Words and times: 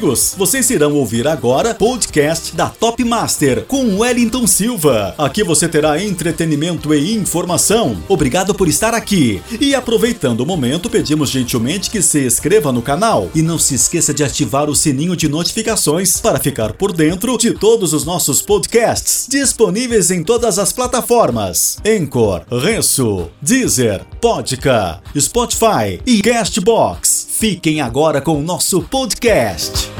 amigos, 0.00 0.34
vocês 0.34 0.70
irão 0.70 0.94
ouvir 0.94 1.28
agora 1.28 1.74
podcast 1.74 2.56
da 2.56 2.70
Top 2.70 3.04
Master 3.04 3.66
com 3.66 3.98
Wellington 3.98 4.46
Silva. 4.46 5.14
Aqui 5.18 5.44
você 5.44 5.68
terá 5.68 6.02
entretenimento 6.02 6.94
e 6.94 7.14
informação. 7.14 8.02
Obrigado 8.08 8.54
por 8.54 8.66
estar 8.66 8.94
aqui. 8.94 9.42
E 9.60 9.74
aproveitando 9.74 10.40
o 10.40 10.46
momento, 10.46 10.88
pedimos 10.88 11.28
gentilmente 11.28 11.90
que 11.90 12.00
se 12.00 12.24
inscreva 12.24 12.72
no 12.72 12.80
canal 12.80 13.28
e 13.34 13.42
não 13.42 13.58
se 13.58 13.74
esqueça 13.74 14.14
de 14.14 14.24
ativar 14.24 14.70
o 14.70 14.74
sininho 14.74 15.14
de 15.14 15.28
notificações 15.28 16.18
para 16.18 16.40
ficar 16.40 16.72
por 16.72 16.92
dentro 16.92 17.36
de 17.36 17.52
todos 17.52 17.92
os 17.92 18.02
nossos 18.02 18.40
podcasts 18.40 19.26
disponíveis 19.28 20.10
em 20.10 20.24
todas 20.24 20.58
as 20.58 20.72
plataformas: 20.72 21.76
Anchor, 21.86 22.44
Renso, 22.50 23.28
Deezer, 23.42 24.02
Podca, 24.18 25.02
Spotify 25.14 26.00
e 26.06 26.22
Castbox. 26.22 27.29
Fiquem 27.40 27.80
agora 27.80 28.20
com 28.20 28.38
o 28.38 28.42
nosso 28.42 28.82
podcast. 28.82 29.90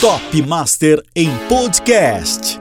Top 0.00 0.42
Master 0.42 1.02
em 1.16 1.36
podcast. 1.48 2.60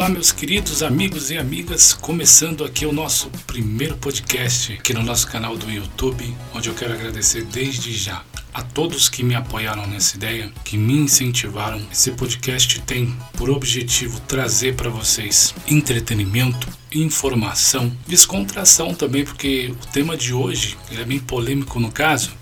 Olá, 0.00 0.08
meus 0.08 0.32
queridos 0.32 0.82
amigos 0.82 1.30
e 1.30 1.36
amigas, 1.36 1.92
começando 1.92 2.64
aqui 2.64 2.86
o 2.86 2.92
nosso 2.92 3.28
primeiro 3.46 3.98
podcast 3.98 4.72
aqui 4.72 4.94
no 4.94 5.02
nosso 5.02 5.26
canal 5.26 5.58
do 5.58 5.70
YouTube, 5.70 6.34
onde 6.54 6.70
eu 6.70 6.74
quero 6.74 6.94
agradecer 6.94 7.44
desde 7.44 7.92
já 7.92 8.24
a 8.54 8.62
todos 8.62 9.10
que 9.10 9.22
me 9.22 9.34
apoiaram 9.34 9.86
nessa 9.86 10.16
ideia, 10.16 10.50
que 10.64 10.78
me 10.78 10.94
incentivaram. 10.94 11.86
Esse 11.92 12.12
podcast 12.12 12.80
tem 12.80 13.14
por 13.34 13.50
objetivo 13.50 14.18
trazer 14.20 14.74
para 14.74 14.88
vocês 14.88 15.54
entretenimento, 15.68 16.66
informação, 16.90 17.94
descontração 18.08 18.94
também, 18.94 19.22
porque 19.22 19.70
o 19.82 19.86
tema 19.88 20.16
de 20.16 20.32
hoje 20.32 20.78
é 20.92 21.04
bem 21.04 21.20
polêmico 21.20 21.78
no 21.78 21.92
caso, 21.92 22.32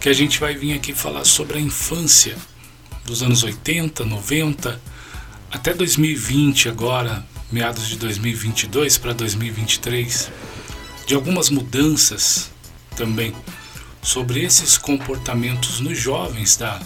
que 0.00 0.08
a 0.08 0.14
gente 0.14 0.40
vai 0.40 0.54
vir 0.54 0.72
aqui 0.72 0.94
falar 0.94 1.26
sobre 1.26 1.58
a 1.58 1.60
infância 1.60 2.38
dos 3.04 3.22
anos 3.22 3.42
80, 3.42 4.02
90 4.02 4.80
até 5.50 5.74
2020 5.74 6.68
agora, 6.68 7.26
meados 7.50 7.88
de 7.88 7.96
2022 7.96 8.98
para 8.98 9.12
2023, 9.12 10.30
de 11.06 11.14
algumas 11.14 11.50
mudanças 11.50 12.50
também 12.96 13.34
sobre 14.02 14.44
esses 14.44 14.78
comportamentos 14.78 15.80
nos 15.80 15.98
jovens 15.98 16.56
da 16.56 16.80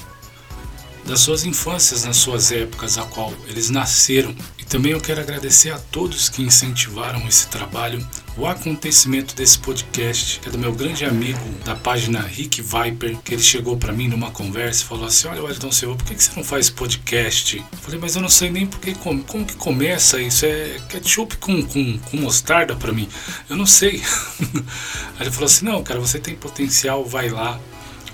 das 1.05 1.21
suas 1.21 1.45
infâncias, 1.45 2.05
nas 2.05 2.17
suas 2.17 2.51
épocas 2.51 2.97
a 2.97 3.03
qual 3.03 3.33
eles 3.47 3.69
nasceram. 3.69 4.35
E 4.65 4.67
também 4.67 4.93
eu 4.93 5.01
quero 5.01 5.21
agradecer 5.21 5.71
a 5.71 5.79
todos 5.79 6.31
que 6.31 6.43
incentivaram 6.43 7.29
esse 7.29 7.49
trabalho, 7.49 8.03
o 8.35 8.47
acontecimento 8.47 9.37
desse 9.37 9.59
podcast, 9.59 10.41
é 10.47 10.49
do 10.49 10.57
meu 10.57 10.73
grande 10.73 11.05
amigo 11.05 11.39
da 11.67 11.77
página 11.77 12.23
Rick 12.23 12.63
Viper, 12.63 13.19
que 13.19 13.35
ele 13.35 13.43
chegou 13.43 13.77
para 13.77 13.93
mim 13.93 14.09
numa 14.09 14.31
conversa 14.31 14.83
e 14.83 14.87
falou 14.87 15.05
assim: 15.05 15.29
Olha, 15.29 15.43
Wellington 15.43 15.71
Silva, 15.71 15.97
por 15.97 16.07
que 16.07 16.15
você 16.15 16.31
não 16.35 16.43
faz 16.43 16.71
podcast? 16.71 17.59
Eu 17.59 17.79
falei, 17.79 18.01
mas 18.01 18.17
eu 18.17 18.23
não 18.23 18.29
sei 18.31 18.51
nem 18.51 18.67
porque, 18.67 18.95
como, 18.95 19.23
como 19.25 19.45
que 19.45 19.55
começa 19.55 20.19
isso? 20.19 20.47
É 20.47 20.81
ketchup 20.89 21.37
com, 21.37 21.63
com, 21.63 21.99
com 21.99 22.17
mostarda 22.17 22.75
para 22.75 22.91
mim? 22.91 23.07
Eu 23.51 23.57
não 23.57 23.67
sei. 23.67 24.03
Aí 25.21 25.27
ele 25.27 25.31
falou 25.31 25.45
assim: 25.45 25.67
Não, 25.67 25.83
cara, 25.83 26.01
você 26.01 26.19
tem 26.19 26.35
potencial, 26.35 27.05
vai 27.05 27.29
lá. 27.29 27.61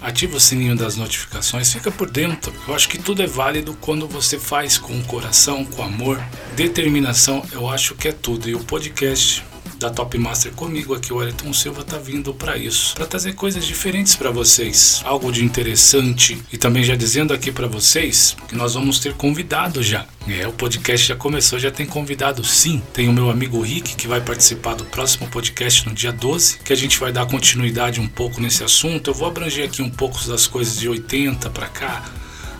Ativa 0.00 0.36
o 0.36 0.40
sininho 0.40 0.76
das 0.76 0.96
notificações, 0.96 1.72
fica 1.72 1.90
por 1.90 2.10
dentro. 2.10 2.52
Eu 2.68 2.74
acho 2.74 2.86
que 2.90 2.98
tudo 2.98 3.22
é 3.22 3.26
válido 3.26 3.74
quando 3.80 4.06
você 4.06 4.38
faz 4.38 4.76
com 4.76 4.98
o 4.98 5.04
coração, 5.04 5.64
com 5.64 5.82
amor, 5.82 6.22
determinação. 6.54 7.42
Eu 7.50 7.70
acho 7.70 7.94
que 7.94 8.08
é 8.08 8.12
tudo. 8.12 8.46
E 8.46 8.54
o 8.54 8.60
podcast 8.60 9.42
da 9.78 9.90
Top 9.90 10.16
Master 10.18 10.52
comigo 10.52 10.94
aqui, 10.94 11.12
o 11.12 11.16
Wellington 11.16 11.52
Silva 11.52 11.84
tá 11.84 11.98
vindo 11.98 12.32
para 12.34 12.56
isso, 12.56 12.94
para 12.94 13.06
trazer 13.06 13.34
coisas 13.34 13.64
diferentes 13.64 14.14
para 14.14 14.30
vocês, 14.30 15.00
algo 15.04 15.30
de 15.32 15.44
interessante 15.44 16.40
e 16.52 16.58
também 16.58 16.82
já 16.82 16.94
dizendo 16.94 17.32
aqui 17.32 17.52
para 17.52 17.66
vocês 17.66 18.36
que 18.48 18.54
nós 18.54 18.74
vamos 18.74 18.98
ter 18.98 19.14
convidado 19.14 19.82
já. 19.82 20.06
É, 20.26 20.48
o 20.48 20.52
podcast 20.52 21.06
já 21.06 21.16
começou, 21.16 21.58
já 21.58 21.70
tem 21.70 21.84
convidado 21.84 22.42
sim. 22.42 22.82
Tem 22.94 23.08
o 23.08 23.12
meu 23.12 23.28
amigo 23.28 23.60
Rick 23.60 23.94
que 23.94 24.08
vai 24.08 24.22
participar 24.22 24.74
do 24.74 24.84
próximo 24.84 25.28
podcast 25.28 25.86
no 25.86 25.94
dia 25.94 26.12
12, 26.12 26.60
que 26.64 26.72
a 26.72 26.76
gente 26.76 26.98
vai 26.98 27.12
dar 27.12 27.26
continuidade 27.26 28.00
um 28.00 28.08
pouco 28.08 28.40
nesse 28.40 28.64
assunto. 28.64 29.10
Eu 29.10 29.14
vou 29.14 29.28
abranger 29.28 29.66
aqui 29.66 29.82
um 29.82 29.90
pouco 29.90 30.18
das 30.26 30.46
coisas 30.46 30.78
de 30.78 30.88
80 30.88 31.50
para 31.50 31.66
cá 31.66 32.04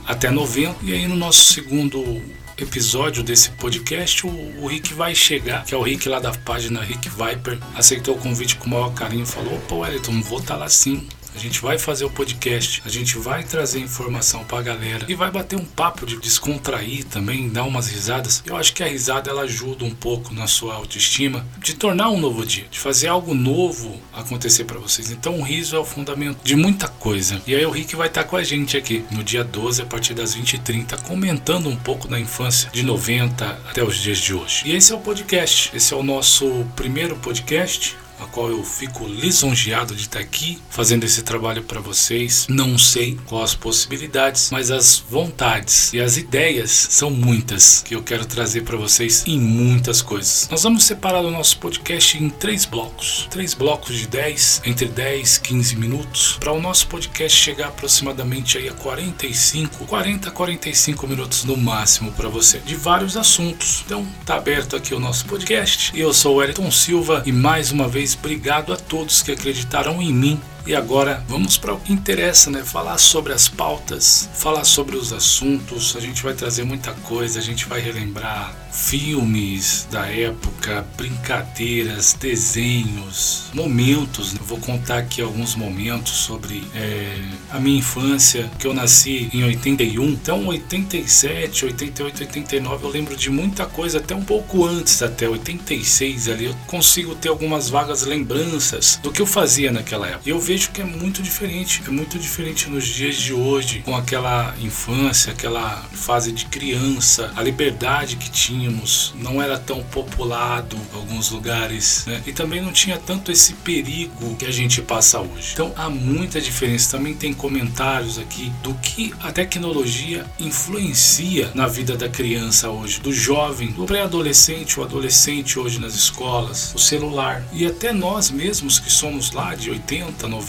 até 0.07 0.31
90 0.31 0.77
e 0.83 0.93
aí 0.93 1.09
no 1.09 1.17
nosso 1.17 1.53
segundo 1.53 2.23
episódio 2.57 3.23
desse 3.23 3.51
podcast, 3.51 4.27
o, 4.27 4.31
o, 4.63 4.67
Rick 4.67 4.95
vai 4.95 5.15
chegar, 5.15 5.65
que 5.65 5.75
é 5.75 5.77
o 5.77 5.83
Rick 5.83 6.09
lá 6.09 6.21
da 6.21 6.33
página 6.33 6.81
Rick 6.81 7.09
Viper, 7.09 7.59
aceitou 7.75 8.15
o 8.15 8.19
convite 8.19 8.57
com 8.57 8.67
o 8.67 8.71
maior 8.71 8.93
carinho, 8.95 9.27
falou: 9.27 9.59
Pô, 9.69 9.79
Wellington, 9.79 10.21
vou 10.23 10.39
estar 10.39 10.55
tá 10.55 10.61
lá 10.61 10.69
sim. 10.69 11.07
A 11.35 11.39
gente 11.39 11.61
vai 11.61 11.79
fazer 11.79 12.05
o 12.05 12.11
podcast, 12.11 12.81
a 12.85 12.89
gente 12.89 13.19
vai 13.19 13.43
trazer 13.43 13.81
informação 13.81 14.45
pra 14.45 14.63
galera 14.63 15.05
e 15.09 15.15
vai 15.15 15.31
bater 15.31 15.59
um 15.59 15.65
papo 15.65 16.07
de 16.07 16.17
descontrair 16.19 17.05
também, 17.05 17.49
dar 17.49 17.65
umas 17.65 17.89
risadas. 17.89 18.43
Eu 18.47 18.57
acho 18.57 18.73
que 18.73 18.83
a 18.83 18.87
risada 18.87 19.31
ela 19.31 19.43
ajuda 19.43 19.85
um 19.85 19.91
pouco 19.91 20.33
na 20.33 20.47
sua 20.47 20.75
autoestima, 20.75 21.45
de 21.59 21.75
tornar 21.75 22.11
um 22.11 22.21
novo 22.21 22.47
dia, 22.47 22.67
de 22.71 22.79
fazer 22.79 23.09
algo 23.09 23.35
novo 23.35 24.01
acontecer 24.13 24.65
para 24.65 24.79
vocês. 24.79 25.11
Então 25.11 25.41
o 25.41 25.43
riso 25.43 25.75
é 25.75 25.79
o 25.79 25.85
fundamento 25.85 26.39
de 26.45 26.55
muita 26.55 26.87
coisa. 26.89 27.43
E 27.47 27.55
aí 27.55 27.67
o 27.67 27.71
Rick 27.71 27.97
vai 27.97 28.09
estar 28.09 28.25
com 28.25 28.37
a 28.37 28.45
gente 28.45 28.77
aqui 28.77 29.05
no 29.11 29.25
dia 29.25 29.43
12 29.43 29.83
a 29.83 29.87
partir 29.87 30.15
das 30.15 30.37
20h30 30.37 31.03
comentando 31.03 31.69
um 31.69 31.77
pouco 31.77 32.07
da 32.07 32.19
infância 32.19 32.71
de 32.71 32.83
90 32.83 33.45
até 33.69 33.83
os 33.83 33.97
dias 33.97 34.19
de 34.19 34.35
hoje. 34.35 34.63
E 34.67 34.75
esse 34.75 34.93
é 34.93 34.95
o 34.95 35.01
podcast, 35.01 35.71
esse 35.75 35.93
é 35.93 35.97
o 35.97 36.03
nosso 36.03 36.65
primeiro 36.77 37.17
podcast 37.17 37.97
a 38.21 38.27
qual 38.27 38.51
eu 38.51 38.63
fico 38.65 39.07
lisonjeado 39.07 39.95
de 39.95 40.03
estar 40.03 40.21
aqui 40.21 40.59
fazendo 40.71 41.05
esse 41.05 41.23
trabalho 41.23 41.63
para 41.63 41.81
vocês. 41.81 42.47
Não 42.49 42.77
sei 42.79 43.19
quais 43.27 43.45
as 43.45 43.55
possibilidades, 43.55 44.51
mas 44.51 44.71
as 44.71 44.99
vontades 44.99 45.93
e 45.93 46.01
as 46.01 46.17
ideias 46.17 46.71
são 46.91 47.11
muitas 47.11 47.83
que 47.83 47.95
eu 47.95 48.03
quero 48.03 48.25
trazer 48.25 48.63
para 48.63 48.77
vocês 48.77 49.23
em 49.27 49.39
muitas 49.39 50.01
coisas. 50.01 50.49
Nós 50.51 50.63
vamos 50.63 50.85
separar 50.85 51.21
o 51.21 51.31
nosso 51.31 51.59
podcast 51.59 52.17
em 52.23 52.31
três 52.31 52.65
blocos, 52.65 53.29
três 53.31 53.53
blocos 53.53 53.97
de 53.97 54.07
10, 54.07 54.63
entre 54.65 54.87
10 54.87 55.37
e 55.37 55.41
15 55.41 55.77
minutos, 55.77 56.37
para 56.41 56.53
o 56.53 56.61
nosso 56.61 56.87
podcast 56.87 57.39
chegar 57.39 57.69
aproximadamente 57.69 58.57
aí 58.57 58.69
a 58.69 58.73
45, 58.73 59.85
40 59.87 60.29
a 60.29 60.33
45 60.33 61.07
minutos 61.07 61.45
no 61.45 61.57
máximo 61.57 62.13
para 62.13 62.29
você, 62.29 62.59
de 62.61 62.75
vários 62.75 63.17
assuntos. 63.17 63.83
Então, 63.85 64.07
tá 64.25 64.37
aberto 64.37 64.77
aqui 64.77 64.95
o 64.95 65.01
nosso 65.01 65.27
podcast. 65.27 65.93
Eu 65.95 66.13
sou 66.15 66.35
o 66.35 66.39
Wellington 66.39 66.71
Silva 66.71 67.23
e 67.27 67.33
mais 67.33 67.71
uma 67.71 67.89
vez 67.89 68.04
obrigado 68.13 68.73
a 68.73 68.77
todos 68.77 69.23
que 69.23 69.33
acreditaram 69.33 70.03
em 70.03 70.13
mim 70.13 70.41
e 70.67 70.75
agora 70.75 71.23
vamos 71.29 71.59
para 71.59 71.75
o 71.75 71.81
que 71.81 71.93
interessa, 71.93 72.51
né? 72.51 72.65
Falar 72.65 72.97
sobre 72.99 73.33
as 73.33 73.49
pautas, 73.49 74.29
falar 74.35 74.65
sobre 74.65 74.97
os 74.97 75.13
assuntos. 75.13 75.95
A 75.97 76.01
gente 76.01 76.23
vai 76.23 76.33
trazer 76.33 76.65
muita 76.65 76.93
coisa, 76.93 77.39
a 77.39 77.43
gente 77.43 77.67
vai 77.67 77.81
relembrar 77.81 78.55
filmes 78.75 79.87
da 79.91 80.07
época, 80.07 80.85
brincadeiras, 80.97 82.17
desenhos, 82.19 83.45
momentos. 83.55 84.35
Eu 84.35 84.45
vou 84.45 84.59
contar 84.59 84.99
aqui 84.99 85.23
alguns 85.23 85.55
momentos 85.55 86.13
sobre 86.13 86.65
é, 86.75 87.15
a 87.51 87.61
minha 87.61 87.79
infância, 87.79 88.51
que 88.59 88.67
eu 88.67 88.75
nasci 88.75 89.31
em 89.33 89.45
81. 89.45 90.05
Então, 90.09 90.47
87, 90.47 91.67
88, 91.67 92.21
89, 92.23 92.85
eu 92.85 92.91
lembro 92.91 93.17
de 93.17 93.31
muita 93.31 93.65
coisa, 93.67 93.99
até 93.99 94.15
um 94.15 94.25
pouco 94.25 94.65
antes, 94.65 95.03
até 95.03 95.29
86 95.29 96.29
ali. 96.29 96.47
Eu 96.47 96.55
consigo 96.67 97.15
ter 97.15 97.29
algumas 97.29 97.69
vagas 97.69 98.03
lembranças 98.03 98.99
do 99.03 99.13
que 99.13 99.23
eu 99.23 99.27
fazia 99.27 99.71
naquela 99.71 100.09
época. 100.09 100.29
Eu 100.29 100.41
vejo 100.41 100.54
que 100.63 100.81
é 100.81 100.85
muito 100.85 101.23
diferente, 101.23 101.83
é 101.87 101.91
muito 101.91 102.19
diferente 102.19 102.69
nos 102.71 102.87
dias 102.87 103.17
de 103.17 103.33
hoje, 103.33 103.81
com 103.85 103.97
aquela 103.97 104.55
infância, 104.61 105.33
aquela 105.33 105.83
fase 105.93 106.31
de 106.31 106.45
criança, 106.47 107.33
a 107.35 107.43
liberdade 107.43 108.17
que 108.17 108.31
tínhamos, 108.31 109.13
não 109.19 109.43
era 109.43 109.59
tão 109.59 109.83
populado 109.83 110.77
em 110.77 110.97
alguns 110.97 111.31
lugares, 111.31 112.05
né? 112.07 112.23
E 112.27 112.33
também 112.33 112.61
não 112.61 112.73
tinha 112.73 112.99
tanto 112.99 113.33
esse 113.33 113.55
perigo 113.55 114.37
que 114.37 114.47
a 114.47 114.51
gente 114.51 114.81
passa 114.81 115.21
hoje. 115.21 115.51
Então 115.53 115.73
há 115.77 115.91
muita 115.91 116.41
diferença. 116.41 116.97
Também 116.97 117.15
tem 117.15 117.33
comentários 117.33 118.19
aqui 118.19 118.53
do 118.63 118.75
que 118.75 119.13
a 119.21 119.33
tecnologia 119.33 120.25
influencia 120.39 121.51
na 121.55 121.67
vida 121.67 121.97
da 121.97 122.09
criança 122.09 122.71
hoje, 122.71 123.01
do 123.01 123.13
jovem, 123.13 123.73
do 123.73 123.85
pré-adolescente, 123.85 124.79
o 124.79 124.85
adolescente 124.85 125.59
hoje 125.59 125.81
nas 125.81 125.95
escolas, 125.95 126.73
o 126.75 126.79
celular. 126.79 127.43
E 127.53 127.67
até 127.67 127.93
nós 127.93 128.31
mesmos 128.31 128.79
que 128.79 128.91
somos 128.91 129.33
lá 129.33 129.55
de 129.55 129.71
80, 129.71 130.29
90, 130.29 130.44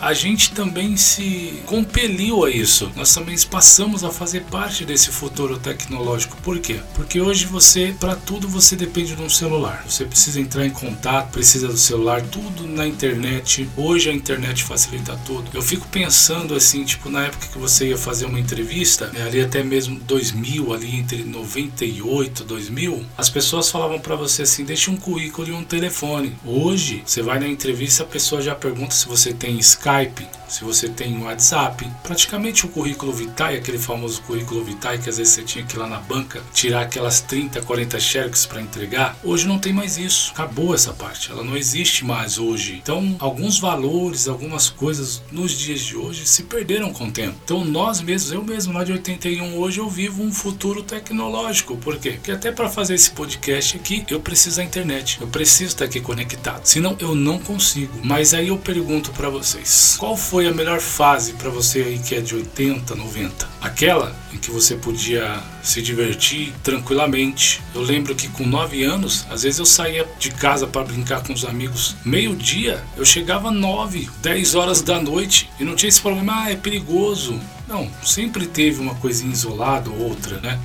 a 0.00 0.12
gente 0.12 0.52
também 0.52 0.96
se 0.96 1.60
compeliu 1.66 2.44
a 2.44 2.50
isso. 2.50 2.90
Nós 2.94 3.12
também 3.12 3.36
passamos 3.50 4.04
a 4.04 4.10
fazer 4.10 4.42
parte 4.44 4.84
desse 4.84 5.10
futuro 5.10 5.58
tecnológico. 5.58 6.36
Por 6.42 6.60
quê? 6.60 6.80
Porque 6.94 7.20
hoje 7.20 7.46
você 7.46 7.94
para 7.98 8.14
tudo 8.14 8.48
você 8.48 8.76
depende 8.76 9.16
de 9.16 9.22
um 9.22 9.28
celular. 9.28 9.84
Você 9.88 10.04
precisa 10.04 10.40
entrar 10.40 10.64
em 10.64 10.70
contato, 10.70 11.32
precisa 11.32 11.66
do 11.66 11.76
celular, 11.76 12.22
tudo 12.22 12.66
na 12.66 12.86
internet. 12.86 13.68
Hoje 13.76 14.08
a 14.08 14.12
internet 14.12 14.62
facilita 14.62 15.18
tudo. 15.26 15.50
Eu 15.52 15.62
fico 15.62 15.86
pensando 15.88 16.54
assim, 16.54 16.84
tipo, 16.84 17.08
na 17.08 17.24
época 17.26 17.48
que 17.48 17.58
você 17.58 17.88
ia 17.88 17.98
fazer 17.98 18.26
uma 18.26 18.38
entrevista, 18.38 19.08
né, 19.08 19.22
ali 19.22 19.40
até 19.40 19.64
mesmo 19.64 19.98
2000, 20.00 20.72
ali 20.72 20.96
entre 20.96 21.24
98, 21.24 22.44
2000, 22.44 23.04
as 23.18 23.28
pessoas 23.28 23.68
falavam 23.68 23.98
para 23.98 24.14
você 24.14 24.42
assim, 24.42 24.64
deixe 24.64 24.90
um 24.90 24.96
currículo 24.96 25.48
e 25.48 25.52
um 25.52 25.64
telefone. 25.64 26.36
Hoje, 26.44 27.02
você 27.04 27.20
vai 27.20 27.40
na 27.40 27.48
entrevista, 27.48 28.04
a 28.04 28.06
pessoa 28.06 28.40
já 28.40 28.54
pergunta 28.54 28.94
se 28.94 29.08
você 29.08 29.32
tem 29.40 29.58
Skype, 29.58 30.28
se 30.46 30.64
você 30.64 30.88
tem 30.88 31.16
WhatsApp, 31.22 31.88
praticamente 32.02 32.66
o 32.66 32.68
currículo 32.68 33.12
vitae, 33.12 33.56
aquele 33.56 33.78
famoso 33.78 34.20
currículo 34.22 34.64
vitae 34.64 34.98
que 34.98 35.08
às 35.08 35.16
vezes 35.16 35.32
você 35.32 35.42
tinha 35.42 35.64
que 35.64 35.76
ir 35.76 35.78
lá 35.78 35.86
na 35.86 35.98
banca 35.98 36.42
tirar 36.52 36.82
aquelas 36.82 37.20
30, 37.20 37.62
40 37.62 37.98
cheques 38.00 38.44
para 38.44 38.60
entregar, 38.60 39.16
hoje 39.22 39.46
não 39.46 39.58
tem 39.58 39.72
mais 39.72 39.96
isso. 39.96 40.32
Acabou 40.32 40.74
essa 40.74 40.92
parte, 40.92 41.30
ela 41.30 41.42
não 41.42 41.56
existe 41.56 42.04
mais 42.04 42.36
hoje. 42.36 42.80
Então, 42.82 43.16
alguns 43.18 43.58
valores, 43.58 44.28
algumas 44.28 44.68
coisas 44.68 45.22
nos 45.32 45.52
dias 45.52 45.80
de 45.80 45.96
hoje 45.96 46.26
se 46.26 46.42
perderam 46.42 46.92
com 46.92 47.06
o 47.06 47.12
tempo. 47.12 47.38
Então, 47.44 47.64
nós 47.64 48.00
mesmos, 48.00 48.32
eu 48.32 48.44
mesmo 48.44 48.72
lá 48.72 48.84
de 48.84 48.92
81 48.92 49.56
hoje 49.56 49.78
eu 49.78 49.88
vivo 49.88 50.22
um 50.22 50.32
futuro 50.32 50.82
tecnológico. 50.82 51.76
Por 51.76 51.96
quê? 51.96 52.12
Porque 52.12 52.32
até 52.32 52.52
para 52.52 52.68
fazer 52.68 52.94
esse 52.94 53.12
podcast 53.12 53.76
aqui, 53.76 54.04
eu 54.10 54.20
preciso 54.20 54.56
da 54.56 54.64
internet. 54.64 55.18
Eu 55.20 55.28
preciso 55.28 55.70
estar 55.70 55.84
aqui 55.84 56.00
conectado. 56.00 56.64
Senão 56.66 56.96
eu 56.98 57.14
não 57.14 57.38
consigo. 57.38 58.00
Mas 58.02 58.34
aí 58.34 58.48
eu 58.48 58.58
pergunto 58.58 59.12
para 59.12 59.29
vocês, 59.30 59.96
qual 59.98 60.16
foi 60.16 60.46
a 60.46 60.52
melhor 60.52 60.80
fase 60.80 61.32
para 61.34 61.48
você 61.48 61.80
aí 61.80 61.98
que 61.98 62.14
é 62.14 62.20
de 62.20 62.34
80, 62.34 62.94
90? 62.94 63.48
Aquela 63.60 64.14
em 64.32 64.38
que 64.38 64.50
você 64.50 64.74
podia 64.76 65.40
se 65.62 65.80
divertir 65.80 66.52
tranquilamente. 66.62 67.62
Eu 67.74 67.82
lembro 67.82 68.14
que 68.14 68.28
com 68.28 68.46
9 68.46 68.82
anos, 68.84 69.26
às 69.30 69.42
vezes 69.42 69.58
eu 69.58 69.66
saía 69.66 70.06
de 70.18 70.30
casa 70.30 70.66
para 70.66 70.84
brincar 70.84 71.22
com 71.22 71.32
os 71.32 71.44
amigos. 71.44 71.96
Meio-dia, 72.04 72.82
eu 72.96 73.04
chegava 73.04 73.50
9, 73.50 74.08
10 74.22 74.54
horas 74.54 74.82
da 74.82 75.00
noite 75.00 75.48
e 75.58 75.64
não 75.64 75.74
tinha 75.74 75.88
esse 75.88 76.00
problema, 76.00 76.44
ah, 76.44 76.50
é 76.50 76.56
perigoso. 76.56 77.40
Não, 77.68 77.90
sempre 78.04 78.46
teve 78.46 78.80
uma 78.80 78.94
coisinha 78.96 79.32
isolada 79.32 79.90
ou 79.90 79.98
outra, 79.98 80.40
né? 80.40 80.58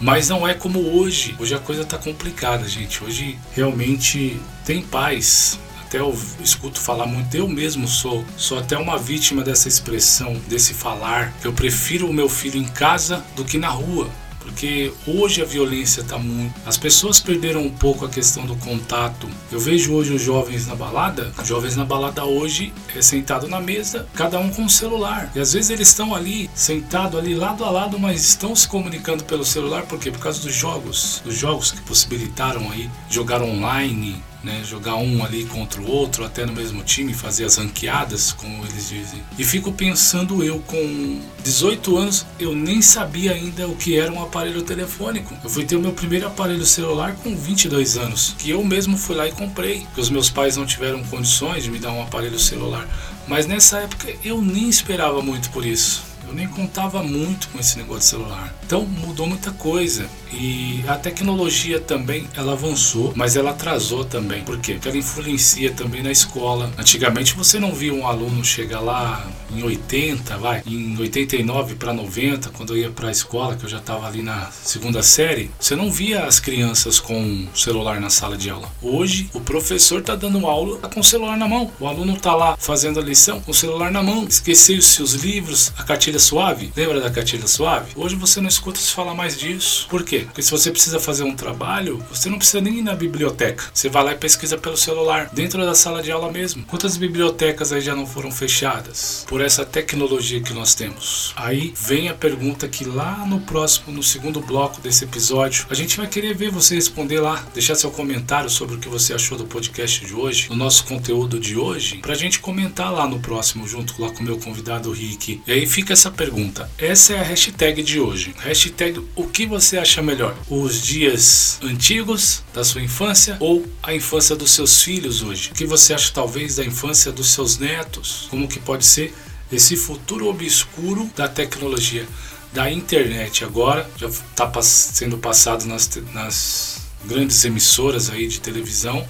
Mas 0.00 0.28
não 0.28 0.48
é 0.48 0.54
como 0.54 0.80
hoje. 0.80 1.36
Hoje 1.38 1.54
a 1.54 1.58
coisa 1.58 1.84
tá 1.84 1.98
complicada, 1.98 2.66
gente. 2.66 3.04
Hoje 3.04 3.38
realmente 3.52 4.40
tem 4.64 4.82
paz 4.82 5.58
até 5.90 5.98
eu 5.98 6.16
escuto 6.40 6.80
falar 6.80 7.04
muito, 7.04 7.36
eu 7.36 7.48
mesmo 7.48 7.88
sou, 7.88 8.24
sou 8.36 8.60
até 8.60 8.78
uma 8.78 8.96
vítima 8.96 9.42
dessa 9.42 9.66
expressão, 9.66 10.34
desse 10.46 10.72
falar, 10.72 11.32
que 11.40 11.48
eu 11.48 11.52
prefiro 11.52 12.08
o 12.08 12.12
meu 12.12 12.28
filho 12.28 12.60
em 12.60 12.68
casa 12.68 13.24
do 13.34 13.44
que 13.44 13.58
na 13.58 13.70
rua 13.70 14.08
porque 14.38 14.92
hoje 15.06 15.42
a 15.42 15.44
violência 15.44 16.00
está 16.00 16.18
muito. 16.18 16.54
As 16.66 16.76
pessoas 16.76 17.20
perderam 17.20 17.62
um 17.62 17.70
pouco 17.70 18.06
a 18.06 18.08
questão 18.08 18.46
do 18.46 18.56
contato. 18.56 19.28
Eu 19.52 19.60
vejo 19.60 19.92
hoje 19.92 20.14
os 20.14 20.22
jovens 20.22 20.66
na 20.66 20.74
balada, 20.74 21.30
os 21.40 21.46
jovens 21.46 21.76
na 21.76 21.84
balada 21.84 22.24
hoje 22.24 22.72
é 22.96 23.02
sentado 23.02 23.46
na 23.46 23.60
mesa, 23.60 24.08
cada 24.14 24.38
um 24.38 24.50
com 24.50 24.62
um 24.62 24.68
celular. 24.68 25.30
E 25.34 25.40
às 25.40 25.52
vezes 25.52 25.70
eles 25.70 25.88
estão 25.88 26.14
ali, 26.14 26.50
sentado 26.54 27.18
ali 27.18 27.34
lado 27.34 27.64
a 27.64 27.70
lado, 27.70 27.98
mas 27.98 28.24
estão 28.24 28.56
se 28.56 28.66
comunicando 28.66 29.24
pelo 29.24 29.44
celular, 29.44 29.82
por 29.82 29.98
quê? 29.98 30.10
Por 30.10 30.20
causa 30.20 30.40
dos 30.40 30.54
jogos, 30.54 31.20
dos 31.22 31.36
jogos 31.36 31.70
que 31.70 31.82
possibilitaram 31.82 32.70
aí 32.70 32.90
jogar 33.10 33.42
online, 33.42 34.22
né, 34.42 34.62
jogar 34.64 34.96
um 34.96 35.24
ali 35.24 35.44
contra 35.44 35.80
o 35.80 35.90
outro, 35.90 36.24
até 36.24 36.46
no 36.46 36.52
mesmo 36.52 36.82
time, 36.82 37.12
fazer 37.14 37.44
as 37.44 37.56
ranqueadas, 37.56 38.32
como 38.32 38.64
eles 38.64 38.88
dizem. 38.88 39.22
E 39.38 39.44
fico 39.44 39.72
pensando 39.72 40.42
eu, 40.42 40.60
com 40.60 41.20
18 41.42 41.96
anos, 41.96 42.26
eu 42.38 42.54
nem 42.54 42.80
sabia 42.80 43.32
ainda 43.32 43.68
o 43.68 43.76
que 43.76 43.98
era 43.98 44.12
um 44.12 44.22
aparelho 44.22 44.62
telefônico. 44.62 45.36
Eu 45.42 45.50
fui 45.50 45.64
ter 45.64 45.76
o 45.76 45.80
meu 45.80 45.92
primeiro 45.92 46.26
aparelho 46.26 46.64
celular 46.64 47.14
com 47.16 47.36
22 47.36 47.96
anos, 47.96 48.34
que 48.38 48.50
eu 48.50 48.64
mesmo 48.64 48.96
fui 48.96 49.14
lá 49.14 49.26
e 49.26 49.32
comprei, 49.32 49.80
porque 49.80 50.00
os 50.00 50.10
meus 50.10 50.30
pais 50.30 50.56
não 50.56 50.66
tiveram 50.66 51.02
condições 51.04 51.64
de 51.64 51.70
me 51.70 51.78
dar 51.78 51.92
um 51.92 52.02
aparelho 52.02 52.38
celular. 52.38 52.86
Mas 53.26 53.46
nessa 53.46 53.78
época 53.78 54.12
eu 54.24 54.40
nem 54.40 54.68
esperava 54.68 55.22
muito 55.22 55.50
por 55.50 55.64
isso. 55.64 56.09
Eu 56.30 56.36
nem 56.36 56.46
contava 56.46 57.02
muito 57.02 57.48
com 57.48 57.58
esse 57.58 57.76
negócio 57.76 58.02
de 58.02 58.06
celular. 58.06 58.54
Então 58.64 58.86
mudou 58.86 59.26
muita 59.26 59.50
coisa. 59.50 60.06
E 60.32 60.80
a 60.86 60.94
tecnologia 60.94 61.80
também, 61.80 62.28
ela 62.36 62.52
avançou, 62.52 63.12
mas 63.16 63.34
ela 63.34 63.50
atrasou 63.50 64.04
também. 64.04 64.44
Por 64.44 64.56
quê? 64.60 64.74
Porque 64.74 64.88
ela 64.88 64.96
influencia 64.96 65.72
também 65.72 66.04
na 66.04 66.12
escola. 66.12 66.72
Antigamente 66.78 67.34
você 67.34 67.58
não 67.58 67.74
via 67.74 67.92
um 67.92 68.06
aluno 68.06 68.44
chegar 68.44 68.78
lá 68.78 69.28
em 69.54 69.62
80, 69.62 70.36
vai, 70.38 70.62
em 70.66 70.98
89 70.98 71.74
para 71.74 71.92
90, 71.92 72.50
quando 72.50 72.74
eu 72.74 72.82
ia 72.82 72.90
para 72.90 73.08
a 73.08 73.10
escola, 73.10 73.56
que 73.56 73.64
eu 73.64 73.68
já 73.68 73.78
estava 73.78 74.06
ali 74.06 74.22
na 74.22 74.50
segunda 74.50 75.02
série, 75.02 75.50
você 75.58 75.74
não 75.76 75.90
via 75.90 76.24
as 76.24 76.40
crianças 76.40 77.00
com 77.00 77.46
celular 77.54 78.00
na 78.00 78.10
sala 78.10 78.36
de 78.36 78.50
aula. 78.50 78.70
Hoje, 78.82 79.28
o 79.32 79.40
professor 79.40 80.00
está 80.00 80.14
dando 80.14 80.46
aula 80.46 80.78
com 80.88 81.00
o 81.00 81.04
celular 81.04 81.36
na 81.36 81.48
mão. 81.48 81.70
O 81.78 81.86
aluno 81.86 82.14
está 82.14 82.34
lá 82.34 82.56
fazendo 82.58 83.00
a 83.00 83.02
lição 83.02 83.40
com 83.40 83.50
o 83.50 83.54
celular 83.54 83.90
na 83.90 84.02
mão. 84.02 84.24
Esqueceu 84.24 84.78
os 84.78 84.86
seus 84.86 85.12
livros, 85.12 85.72
a 85.76 85.82
cartilha 85.82 86.18
suave. 86.18 86.72
Lembra 86.76 87.00
da 87.00 87.10
cartilha 87.10 87.46
suave? 87.46 87.92
Hoje 87.96 88.16
você 88.16 88.40
não 88.40 88.48
escuta 88.48 88.78
se 88.78 88.92
falar 88.92 89.14
mais 89.14 89.38
disso. 89.38 89.86
Por 89.88 90.02
quê? 90.02 90.20
Porque 90.20 90.42
se 90.42 90.50
você 90.50 90.70
precisa 90.70 91.00
fazer 91.00 91.24
um 91.24 91.34
trabalho, 91.34 92.02
você 92.10 92.28
não 92.28 92.38
precisa 92.38 92.60
nem 92.60 92.78
ir 92.78 92.82
na 92.82 92.94
biblioteca. 92.94 93.64
Você 93.72 93.88
vai 93.88 94.04
lá 94.04 94.12
e 94.12 94.16
pesquisa 94.16 94.56
pelo 94.58 94.76
celular, 94.76 95.30
dentro 95.32 95.64
da 95.64 95.74
sala 95.74 96.02
de 96.02 96.10
aula 96.10 96.30
mesmo. 96.30 96.64
Quantas 96.64 96.96
bibliotecas 96.96 97.72
aí 97.72 97.80
já 97.80 97.94
não 97.94 98.06
foram 98.06 98.30
fechadas 98.30 99.24
por 99.28 99.39
essa 99.44 99.64
tecnologia 99.64 100.40
que 100.40 100.52
nós 100.52 100.74
temos? 100.74 101.32
Aí 101.36 101.72
vem 101.76 102.08
a 102.08 102.14
pergunta 102.14 102.68
que 102.68 102.84
lá 102.84 103.24
no 103.26 103.40
próximo, 103.40 103.92
no 103.92 104.02
segundo 104.02 104.40
bloco 104.40 104.80
desse 104.80 105.04
episódio, 105.04 105.66
a 105.70 105.74
gente 105.74 105.96
vai 105.96 106.06
querer 106.06 106.34
ver 106.34 106.50
você 106.50 106.74
responder 106.74 107.20
lá, 107.20 107.46
deixar 107.54 107.74
seu 107.74 107.90
comentário 107.90 108.50
sobre 108.50 108.76
o 108.76 108.78
que 108.78 108.88
você 108.88 109.14
achou 109.14 109.36
do 109.36 109.44
podcast 109.44 110.04
de 110.04 110.14
hoje, 110.14 110.48
no 110.48 110.56
nosso 110.56 110.84
conteúdo 110.84 111.38
de 111.38 111.56
hoje, 111.56 111.98
pra 111.98 112.14
gente 112.14 112.40
comentar 112.40 112.92
lá 112.92 113.06
no 113.06 113.20
próximo, 113.20 113.66
junto 113.66 114.00
lá 114.00 114.10
com 114.10 114.20
o 114.20 114.24
meu 114.24 114.38
convidado 114.38 114.92
Rick. 114.92 115.40
E 115.46 115.52
aí 115.52 115.66
fica 115.66 115.92
essa 115.92 116.10
pergunta. 116.10 116.70
Essa 116.78 117.14
é 117.14 117.20
a 117.20 117.22
hashtag 117.22 117.82
de 117.82 118.00
hoje. 118.00 118.34
Hashtag 118.38 119.00
o 119.14 119.26
que 119.26 119.46
você 119.46 119.78
acha 119.78 120.02
melhor? 120.02 120.36
Os 120.48 120.82
dias 120.82 121.58
antigos 121.62 122.42
da 122.52 122.64
sua 122.64 122.82
infância 122.82 123.36
ou 123.40 123.66
a 123.82 123.94
infância 123.94 124.36
dos 124.36 124.50
seus 124.50 124.82
filhos 124.82 125.22
hoje? 125.22 125.50
O 125.50 125.54
que 125.54 125.66
você 125.66 125.94
acha 125.94 126.12
talvez 126.12 126.56
da 126.56 126.64
infância 126.64 127.12
dos 127.12 127.30
seus 127.30 127.58
netos? 127.58 128.26
Como 128.30 128.48
que 128.48 128.58
pode 128.58 128.84
ser 128.84 129.14
esse 129.52 129.76
futuro 129.76 130.28
obscuro 130.28 131.10
da 131.16 131.28
tecnologia? 131.28 132.06
Da 132.52 132.70
internet 132.70 133.44
agora, 133.44 133.88
já 133.96 134.08
está 134.08 134.50
sendo 134.62 135.18
passado 135.18 135.64
nas, 135.66 135.88
nas 136.12 136.82
grandes 137.04 137.44
emissoras 137.44 138.10
aí 138.10 138.26
de 138.26 138.40
televisão 138.40 139.06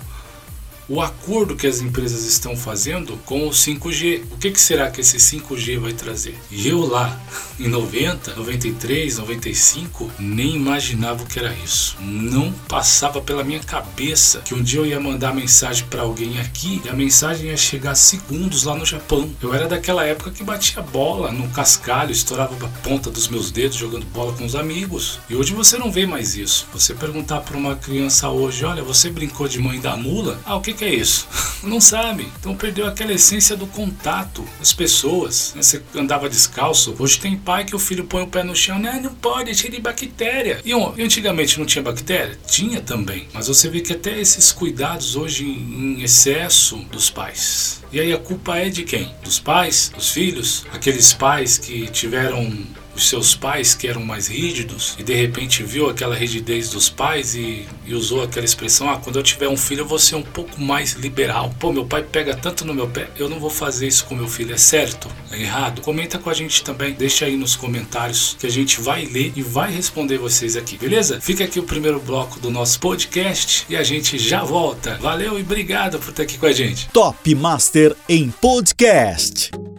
o 0.91 1.01
acordo 1.01 1.55
que 1.55 1.69
as 1.69 1.81
empresas 1.81 2.25
estão 2.25 2.57
fazendo 2.57 3.17
com 3.25 3.47
o 3.47 3.51
5G. 3.51 4.25
O 4.33 4.37
que, 4.39 4.51
que, 4.51 4.61
será 4.61 4.91
que 4.91 5.01
esse 5.01 5.19
5G 5.19 5.79
vai 5.79 5.93
trazer? 5.93 6.37
E 6.51 6.67
eu 6.67 6.85
lá, 6.85 7.17
em 7.61 7.69
90, 7.69 8.35
93, 8.35 9.19
95, 9.19 10.11
nem 10.19 10.57
imaginava 10.57 11.23
o 11.23 11.27
que 11.27 11.39
era 11.39 11.55
isso. 11.65 11.97
Não 12.01 12.51
passava 12.69 13.21
pela 13.21 13.45
minha 13.45 13.61
cabeça 13.61 14.41
que 14.41 14.53
um 14.53 14.61
dia 14.61 14.81
eu 14.81 14.87
ia 14.87 14.99
mandar 14.99 15.33
mensagem 15.33 15.87
para 15.87 16.03
alguém 16.03 16.41
aqui 16.41 16.83
e 16.85 16.89
a 16.89 16.93
mensagem 16.93 17.51
ia 17.51 17.57
chegar 17.57 17.95
segundos 17.95 18.65
lá 18.65 18.75
no 18.75 18.85
Japão. 18.85 19.31
Eu 19.41 19.55
era 19.55 19.69
daquela 19.69 20.05
época 20.05 20.33
que 20.33 20.43
batia 20.43 20.83
bola 20.83 21.31
no 21.31 21.49
cascalho, 21.51 22.11
estourava 22.11 22.57
a 22.67 22.69
ponta 22.81 23.13
dos 23.13 23.29
meus 23.29 23.53
dedos 23.53 23.77
jogando 23.77 24.07
bola 24.07 24.33
com 24.33 24.45
os 24.45 24.57
amigos. 24.57 25.21
E 25.31 25.37
hoje 25.37 25.55
você 25.55 25.79
não 25.79 25.93
vê 25.93 26.05
mais 26.05 26.35
isso. 26.35 26.67
Você 26.73 26.95
perguntar 26.95 27.43
para 27.43 27.57
uma 27.57 27.77
criança 27.77 28.29
hoje, 28.29 28.65
olha, 28.65 28.83
você 28.83 29.09
brincou 29.09 29.47
de 29.47 29.61
mãe 29.61 29.79
da 29.79 29.97
mula? 29.97 30.41
Ah, 30.45 30.57
o 30.57 30.61
que 30.61 30.80
que 30.81 30.85
é 30.87 30.95
isso? 30.95 31.29
Não 31.63 31.79
sabe. 31.79 32.27
Então 32.41 32.57
perdeu 32.57 32.87
aquela 32.87 33.13
essência 33.13 33.55
do 33.55 33.67
contato 33.67 34.43
das 34.59 34.73
pessoas. 34.73 35.53
Né? 35.55 35.63
Você 35.63 35.83
andava 35.95 36.27
descalço. 36.27 36.97
Hoje 36.99 37.21
tem 37.21 37.37
pai 37.37 37.67
que 37.67 37.77
o 37.77 37.79
filho 37.79 38.05
põe 38.05 38.23
o 38.23 38.27
pé 38.27 38.43
no 38.43 38.57
chão. 38.57 38.79
Não, 38.79 39.03
não 39.03 39.15
pode, 39.15 39.51
é 39.51 39.55
cheio 39.55 39.75
de 39.75 39.81
bactéria. 39.81 40.63
E 40.65 40.73
antigamente 41.03 41.59
não 41.59 41.67
tinha 41.67 41.83
bactéria? 41.83 42.39
Tinha 42.47 42.81
também. 42.81 43.29
Mas 43.35 43.49
você 43.49 43.69
vê 43.69 43.81
que 43.81 43.93
até 43.93 44.19
esses 44.19 44.53
cuidados 44.53 45.17
hoje 45.17 45.45
em 45.45 46.01
excesso 46.03 46.77
dos 46.91 47.11
pais. 47.11 47.83
E 47.93 48.01
aí 48.01 48.13
a 48.15 48.19
culpa 48.19 48.57
é 48.57 48.71
de 48.71 48.83
quem? 48.83 49.15
Dos 49.23 49.39
pais? 49.39 49.93
Dos 49.95 50.11
filhos? 50.11 50.65
Aqueles 50.73 51.13
pais 51.13 51.59
que 51.59 51.89
tiveram 51.89 52.51
os 53.01 53.09
seus 53.09 53.35
pais 53.35 53.75
que 53.75 53.89
eram 53.89 54.05
mais 54.05 54.29
rígidos 54.29 54.95
e 54.99 55.03
de 55.03 55.15
repente 55.15 55.63
viu 55.63 55.89
aquela 55.89 56.15
rigidez 56.15 56.69
dos 56.69 56.89
pais 56.89 57.35
e, 57.35 57.67
e, 57.87 57.95
usou 57.95 58.23
aquela 58.23 58.45
expressão: 58.45 58.89
ah, 58.89 58.99
quando 58.99 59.19
eu 59.19 59.23
tiver 59.23 59.49
um 59.49 59.57
filho 59.57 59.81
eu 59.81 59.87
vou 59.87 59.99
ser 59.99 60.15
um 60.17 60.23
pouco 60.23 60.61
mais 60.61 60.93
liberal. 60.93 61.53
Pô, 61.59 61.73
meu 61.73 61.85
pai 61.85 62.03
pega 62.03 62.37
tanto 62.37 62.65
no 62.65 62.75
meu 62.75 62.87
pé, 62.87 63.09
eu 63.19 63.29
não 63.29 63.41
vou 63.41 63.51
fazer 63.51 63.89
isso 63.89 64.05
com 64.05 64.15
meu 64.15 64.29
filho, 64.29 64.55
é 64.55 64.59
certo? 64.59 65.09
É 65.31 65.41
errado? 65.41 65.81
Comenta 65.81 66.19
com 66.19 66.29
a 66.29 66.35
gente 66.35 66.63
também, 66.63 66.93
deixa 66.93 67.25
aí 67.25 67.37
nos 67.37 67.57
comentários 67.57 68.37
que 68.39 68.47
a 68.47 68.51
gente 68.51 68.81
vai 68.81 69.07
ler 69.07 69.33
e 69.35 69.43
vai 69.43 69.73
responder 69.73 70.19
vocês 70.19 70.57
aqui, 70.57 70.77
beleza? 70.77 71.21
Fica 71.21 71.45
aqui 71.45 71.59
o 71.59 71.65
primeiro 71.65 71.99
bloco 72.01 72.39
do 72.39 72.51
nosso 72.51 72.79
podcast 72.79 73.65
e 73.69 73.77
a 73.77 73.83
gente 73.83 74.19
já 74.19 74.45
volta. 74.45 74.99
Valeu 75.01 75.39
e 75.39 75.43
obrigado 75.43 75.99
por 75.99 76.11
estar 76.11 76.23
aqui 76.25 76.39
com 76.39 76.47
a 76.47 76.53
gente. 76.53 76.89
Top 76.91 77.35
Master 77.35 77.97
em 78.09 78.31
podcast. 78.31 79.70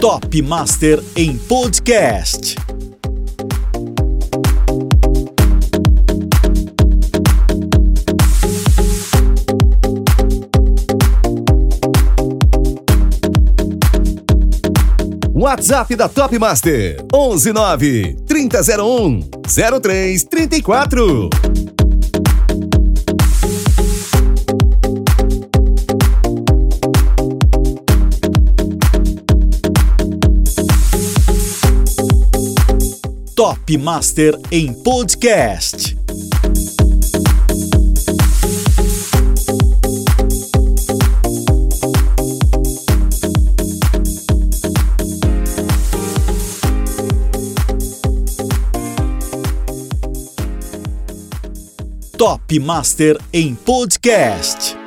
Top 0.00 0.40
Master 0.40 1.02
em 1.14 1.36
podcast. 1.36 2.56
WhatsApp 15.34 15.94
da 15.94 16.08
Top 16.08 16.38
Master 16.38 17.04
119 17.12 18.16
3001 18.26 19.28
0334. 19.46 21.79
Top 33.40 33.78
Master 33.78 34.38
em 34.52 34.74
podcast. 34.74 35.96
Top 52.18 52.58
Master 52.58 53.18
em 53.32 53.54
podcast. 53.54 54.79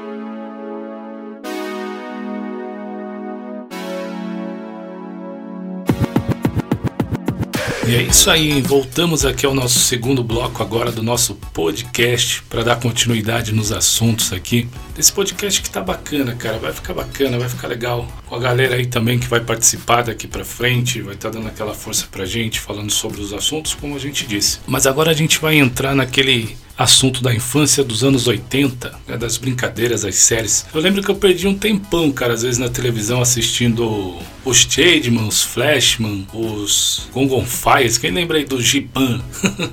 E 7.86 7.96
é 7.96 8.02
isso 8.02 8.32
aí, 8.32 8.62
voltamos 8.62 9.26
aqui 9.26 9.46
ao 9.46 9.54
nosso 9.54 9.78
segundo 9.80 10.24
bloco 10.24 10.64
agora 10.64 10.90
do 10.90 11.04
nosso 11.04 11.36
podcast 11.54 12.42
para 12.44 12.64
dar 12.64 12.78
continuidade 12.78 13.52
nos 13.52 13.74
assuntos 13.74 14.32
aqui. 14.32 14.70
Esse 14.98 15.12
podcast 15.12 15.60
que 15.62 15.70
tá 15.72 15.82
bacana, 15.82 16.36
cara, 16.36 16.60
vai 16.60 16.72
ficar 16.72 16.94
bacana, 16.94 17.40
vai 17.40 17.50
ficar 17.50 17.68
legal. 17.68 18.08
Com 18.28 18.36
a 18.36 18.40
galera 18.40 18.76
aí 18.76 18.86
também 18.86 19.18
que 19.18 19.28
vai 19.28 19.40
participar 19.40 20.04
daqui 20.04 20.28
para 20.28 20.46
frente, 20.46 21.02
vai 21.02 21.16
estar 21.16 21.32
tá 21.32 21.38
dando 21.38 21.48
aquela 21.48 21.74
força 21.74 22.06
pra 22.12 22.26
gente, 22.26 22.60
falando 22.60 22.92
sobre 22.92 23.20
os 23.20 23.34
assuntos, 23.34 23.74
como 23.74 23.96
a 23.96 24.00
gente 24.00 24.28
disse. 24.28 24.60
Mas 24.68 24.86
agora 24.86 25.10
a 25.10 25.16
gente 25.16 25.40
vai 25.40 25.56
entrar 25.56 25.96
naquele 25.96 26.56
assunto 26.78 27.22
da 27.22 27.34
infância 27.34 27.84
dos 27.84 28.04
anos 28.04 28.28
80, 28.28 29.00
né, 29.08 29.18
das 29.18 29.38
brincadeiras, 29.38 30.04
as 30.04 30.16
séries. 30.16 30.66
Eu 30.74 30.82
lembro 30.82 31.04
que 31.04 31.10
eu 31.10 31.16
perdi 31.16 31.48
um 31.48 31.56
tempão, 31.56 32.12
cara, 32.12 32.34
às 32.34 32.42
vezes 32.42 32.58
na 32.58 32.70
televisão 32.70 33.22
assistindo 33.22 34.18
os 34.44 34.58
Chademan, 34.58 35.28
os 35.28 35.42
Flashman, 35.44 36.28
os 36.34 37.08
Gongonfires, 37.14 37.98
quem 37.98 38.12
lembra 38.12 38.38
aí 38.38 38.46
do 38.46 38.62
Giban? 38.62 39.22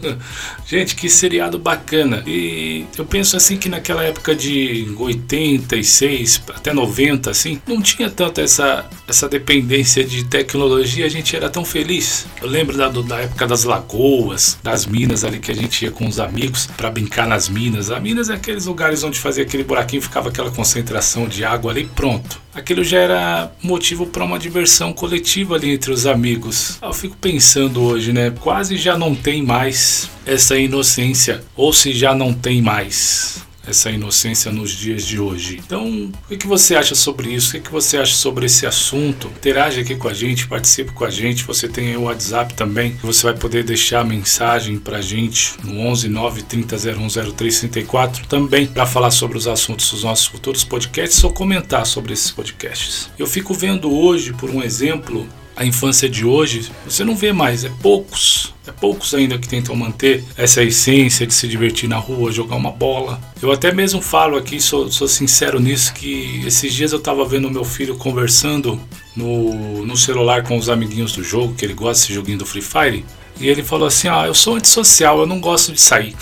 Gente, 0.66 0.94
que 0.94 1.08
seriado 1.08 1.58
bacana. 1.58 2.22
E 2.26 2.84
eu 2.96 3.04
penso 3.04 3.36
assim 3.36 3.56
que 3.56 3.68
naquela 3.68 4.04
época 4.04 4.34
de 4.34 4.86
86 5.10 6.42
até 6.54 6.72
90, 6.72 7.30
assim, 7.30 7.60
não 7.66 7.80
tinha 7.80 8.08
tanto 8.10 8.40
essa, 8.40 8.88
essa 9.06 9.28
dependência 9.28 10.04
de 10.04 10.24
tecnologia, 10.24 11.06
a 11.06 11.08
gente 11.08 11.34
era 11.36 11.48
tão 11.50 11.64
feliz. 11.64 12.26
Eu 12.40 12.48
lembro 12.48 12.76
da, 12.76 12.88
da 12.88 13.18
época 13.20 13.46
das 13.46 13.64
lagoas, 13.64 14.58
das 14.62 14.86
minas 14.86 15.24
ali 15.24 15.38
que 15.38 15.50
a 15.50 15.54
gente 15.54 15.84
ia 15.84 15.90
com 15.90 16.06
os 16.06 16.20
amigos 16.20 16.66
para 16.76 16.90
brincar 16.90 17.26
nas 17.26 17.48
minas. 17.48 17.90
As 17.90 18.02
minas 18.02 18.30
é 18.30 18.34
aqueles 18.34 18.66
lugares 18.66 19.02
onde 19.02 19.18
fazia 19.18 19.42
aquele 19.42 19.64
buraquinho, 19.64 20.02
ficava 20.02 20.28
aquela 20.28 20.50
concentração 20.50 21.28
de 21.28 21.44
água 21.44 21.72
ali, 21.72 21.84
pronto. 21.84 22.40
Aquilo 22.54 22.82
já 22.82 22.98
era 22.98 23.52
motivo 23.62 24.06
para 24.06 24.24
uma 24.24 24.38
diversão 24.38 24.92
coletiva 24.92 25.54
ali 25.54 25.70
entre 25.70 25.92
os 25.92 26.04
amigos. 26.06 26.78
Eu 26.82 26.92
fico 26.92 27.16
pensando 27.16 27.82
hoje, 27.82 28.12
né? 28.12 28.30
Quase 28.40 28.76
já 28.76 28.98
não 28.98 29.14
tem 29.14 29.42
mais 29.42 30.10
essa 30.26 30.56
inocência, 30.56 31.42
ou 31.56 31.72
se 31.72 31.92
já 31.92 32.14
não 32.14 32.32
tem 32.32 32.60
mais 32.60 33.49
essa 33.70 33.90
inocência 33.90 34.50
nos 34.50 34.70
dias 34.70 35.04
de 35.04 35.18
hoje. 35.20 35.60
Então, 35.64 36.10
o 36.30 36.36
que 36.36 36.46
você 36.46 36.76
acha 36.76 36.94
sobre 36.94 37.30
isso? 37.30 37.56
O 37.56 37.60
que 37.60 37.70
você 37.70 37.96
acha 37.96 38.14
sobre 38.14 38.46
esse 38.46 38.66
assunto? 38.66 39.28
Interage 39.28 39.80
aqui 39.80 39.94
com 39.94 40.08
a 40.08 40.14
gente, 40.14 40.46
participe 40.46 40.92
com 40.92 41.04
a 41.04 41.10
gente. 41.10 41.44
Você 41.44 41.68
tem 41.68 41.96
o 41.96 42.02
WhatsApp 42.02 42.54
também, 42.54 42.96
você 43.02 43.24
vai 43.24 43.34
poder 43.36 43.64
deixar 43.64 44.04
mensagem 44.04 44.78
pra 44.78 45.00
gente 45.00 45.54
no 45.64 45.80
11 45.80 46.08
9 46.08 46.42
30 46.42 46.76
010334 46.76 48.26
também 48.26 48.66
para 48.66 48.86
falar 48.86 49.10
sobre 49.10 49.38
os 49.38 49.46
assuntos 49.46 49.90
dos 49.90 50.04
nossos 50.04 50.26
futuros 50.26 50.64
podcasts 50.64 51.22
ou 51.24 51.32
comentar 51.32 51.86
sobre 51.86 52.12
esses 52.12 52.30
podcasts. 52.30 53.10
Eu 53.18 53.26
fico 53.26 53.54
vendo 53.54 53.92
hoje, 53.92 54.32
por 54.32 54.50
um 54.50 54.62
exemplo, 54.62 55.26
a 55.56 55.64
infância 55.64 56.08
de 56.08 56.24
hoje, 56.24 56.70
você 56.84 57.04
não 57.04 57.14
vê 57.14 57.32
mais, 57.32 57.64
é 57.64 57.70
poucos. 57.82 58.54
É 58.66 58.72
poucos 58.72 59.14
ainda 59.14 59.38
que 59.38 59.48
tentam 59.48 59.74
manter 59.74 60.24
essa 60.36 60.62
essência 60.62 61.26
de 61.26 61.34
se 61.34 61.48
divertir 61.48 61.88
na 61.88 61.98
rua, 61.98 62.32
jogar 62.32 62.56
uma 62.56 62.70
bola. 62.70 63.20
Eu 63.42 63.52
até 63.52 63.72
mesmo 63.72 64.00
falo 64.00 64.36
aqui, 64.36 64.60
sou, 64.60 64.90
sou 64.90 65.08
sincero 65.08 65.60
nisso, 65.60 65.92
que 65.92 66.42
esses 66.46 66.72
dias 66.72 66.92
eu 66.92 66.98
estava 66.98 67.24
vendo 67.24 67.50
meu 67.50 67.64
filho 67.64 67.96
conversando 67.96 68.80
no, 69.14 69.84
no 69.84 69.96
celular 69.96 70.44
com 70.44 70.56
os 70.56 70.68
amiguinhos 70.68 71.12
do 71.12 71.22
jogo, 71.22 71.54
que 71.54 71.64
ele 71.64 71.74
gosta 71.74 72.02
desse 72.02 72.14
joguinho 72.14 72.38
do 72.38 72.46
Free 72.46 72.62
Fire. 72.62 73.04
E 73.40 73.48
ele 73.48 73.62
falou 73.62 73.88
assim: 73.88 74.08
Ah, 74.08 74.26
eu 74.26 74.34
sou 74.34 74.56
antissocial, 74.56 75.20
eu 75.20 75.26
não 75.26 75.40
gosto 75.40 75.72
de 75.72 75.80
sair. 75.80 76.14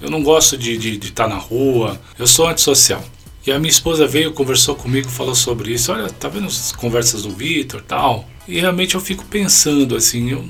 Eu 0.00 0.10
não 0.10 0.22
gosto 0.22 0.56
de 0.56 0.72
estar 0.72 0.82
de, 0.82 0.96
de 0.98 1.12
tá 1.12 1.26
na 1.26 1.36
rua, 1.36 2.00
eu 2.18 2.26
sou 2.26 2.46
antissocial. 2.46 3.02
E 3.46 3.52
a 3.52 3.58
minha 3.58 3.70
esposa 3.70 4.06
veio, 4.06 4.32
conversou 4.32 4.74
comigo, 4.74 5.08
falou 5.08 5.34
sobre 5.34 5.72
isso. 5.72 5.92
Olha, 5.92 6.10
tá 6.10 6.28
vendo 6.28 6.46
as 6.46 6.72
conversas 6.72 7.22
do 7.22 7.30
Vitor 7.30 7.80
tal? 7.80 8.28
E 8.48 8.60
realmente 8.60 8.94
eu 8.94 9.00
fico 9.00 9.24
pensando 9.24 9.96
assim, 9.96 10.30
eu, 10.30 10.44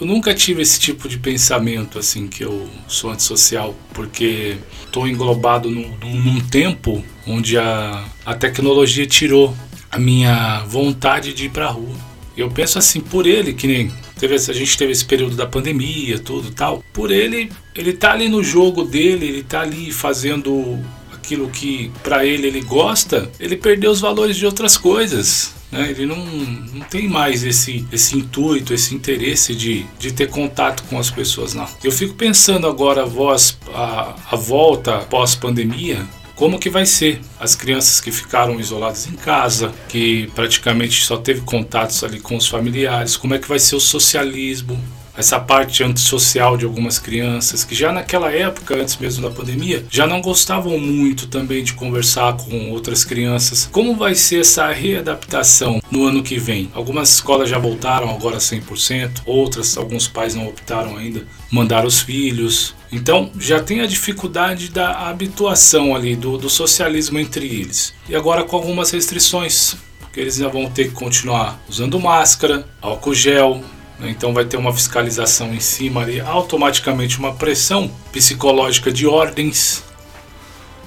eu 0.00 0.06
nunca 0.06 0.34
tive 0.34 0.62
esse 0.62 0.78
tipo 0.78 1.08
de 1.08 1.18
pensamento 1.18 1.98
assim 1.98 2.28
que 2.28 2.44
eu 2.44 2.68
sou 2.86 3.10
antissocial, 3.10 3.74
porque 3.92 4.56
estou 4.84 5.08
englobado 5.08 5.70
num, 5.70 5.96
num, 5.98 6.40
tempo 6.40 7.04
onde 7.26 7.58
a, 7.58 8.04
a 8.24 8.34
tecnologia 8.34 9.06
tirou 9.06 9.56
a 9.90 9.98
minha 9.98 10.64
vontade 10.66 11.32
de 11.32 11.46
ir 11.46 11.50
para 11.50 11.66
a 11.66 11.70
rua. 11.70 11.94
Eu 12.36 12.50
penso 12.50 12.78
assim, 12.78 13.00
por 13.00 13.26
ele, 13.26 13.52
que 13.52 13.66
nem 13.66 13.92
teve, 14.18 14.34
a 14.34 14.38
gente 14.38 14.78
teve 14.78 14.92
esse 14.92 15.04
período 15.04 15.36
da 15.36 15.46
pandemia, 15.46 16.18
tudo 16.18 16.50
tal. 16.50 16.82
Por 16.92 17.10
ele, 17.10 17.50
ele 17.74 17.92
tá 17.92 18.12
ali 18.12 18.28
no 18.28 18.42
jogo 18.42 18.84
dele, 18.84 19.26
ele 19.26 19.42
tá 19.42 19.60
ali 19.60 19.92
fazendo 19.92 20.78
aquilo 21.12 21.48
que 21.50 21.90
para 22.02 22.24
ele 22.24 22.46
ele 22.46 22.60
gosta, 22.62 23.30
ele 23.38 23.56
perdeu 23.56 23.90
os 23.90 24.00
valores 24.00 24.36
de 24.36 24.46
outras 24.46 24.76
coisas. 24.76 25.54
Né? 25.72 25.90
Ele 25.90 26.04
não, 26.04 26.24
não 26.24 26.80
tem 26.82 27.08
mais 27.08 27.42
esse, 27.42 27.86
esse 27.90 28.16
intuito, 28.16 28.74
esse 28.74 28.94
interesse 28.94 29.54
de, 29.54 29.86
de 29.98 30.12
ter 30.12 30.28
contato 30.28 30.84
com 30.84 30.98
as 30.98 31.10
pessoas, 31.10 31.54
não. 31.54 31.66
Eu 31.82 31.90
fico 31.90 32.14
pensando 32.14 32.66
agora, 32.66 33.06
voz, 33.06 33.58
a, 33.74 34.14
a 34.30 34.36
volta 34.36 34.98
pós-pandemia, 34.98 36.06
como 36.36 36.58
que 36.58 36.68
vai 36.68 36.84
ser 36.84 37.20
as 37.40 37.54
crianças 37.54 38.00
que 38.00 38.10
ficaram 38.10 38.60
isoladas 38.60 39.06
em 39.06 39.12
casa, 39.12 39.72
que 39.88 40.30
praticamente 40.34 41.04
só 41.04 41.16
teve 41.16 41.40
contatos 41.40 42.04
ali 42.04 42.20
com 42.20 42.36
os 42.36 42.46
familiares, 42.46 43.16
como 43.16 43.34
é 43.34 43.38
que 43.38 43.48
vai 43.48 43.58
ser 43.58 43.76
o 43.76 43.80
socialismo, 43.80 44.78
essa 45.16 45.38
parte 45.38 45.82
antissocial 45.82 46.56
de 46.56 46.64
algumas 46.64 46.98
crianças 46.98 47.64
que 47.64 47.74
já 47.74 47.92
naquela 47.92 48.30
época, 48.32 48.74
antes 48.76 48.96
mesmo 48.96 49.28
da 49.28 49.34
pandemia, 49.34 49.84
já 49.90 50.06
não 50.06 50.20
gostavam 50.20 50.78
muito 50.78 51.26
também 51.26 51.62
de 51.62 51.74
conversar 51.74 52.36
com 52.36 52.70
outras 52.70 53.04
crianças. 53.04 53.68
Como 53.70 53.94
vai 53.96 54.14
ser 54.14 54.40
essa 54.40 54.70
readaptação 54.72 55.82
no 55.90 56.06
ano 56.06 56.22
que 56.22 56.38
vem? 56.38 56.70
Algumas 56.74 57.14
escolas 57.14 57.48
já 57.48 57.58
voltaram 57.58 58.10
agora 58.10 58.38
100%, 58.38 59.22
outras, 59.26 59.76
alguns 59.76 60.08
pais 60.08 60.34
não 60.34 60.48
optaram 60.48 60.96
ainda, 60.96 61.26
mandar 61.50 61.84
os 61.84 62.00
filhos. 62.00 62.74
Então 62.90 63.30
já 63.38 63.62
tem 63.62 63.80
a 63.80 63.86
dificuldade 63.86 64.70
da 64.70 65.08
habituação 65.08 65.94
ali, 65.94 66.16
do, 66.16 66.38
do 66.38 66.48
socialismo 66.50 67.18
entre 67.18 67.46
eles. 67.46 67.94
E 68.08 68.14
agora 68.14 68.44
com 68.44 68.56
algumas 68.56 68.90
restrições, 68.90 69.76
porque 70.00 70.20
eles 70.20 70.36
já 70.36 70.48
vão 70.48 70.68
ter 70.70 70.88
que 70.88 70.94
continuar 70.94 71.60
usando 71.68 71.98
máscara, 72.00 72.66
álcool 72.80 73.14
gel? 73.14 73.62
Então 74.08 74.32
vai 74.32 74.44
ter 74.44 74.56
uma 74.56 74.72
fiscalização 74.72 75.54
em 75.54 75.60
cima 75.60 76.02
ali, 76.02 76.20
automaticamente 76.20 77.18
uma 77.18 77.34
pressão 77.34 77.90
psicológica 78.12 78.90
de 78.90 79.06
ordens 79.06 79.84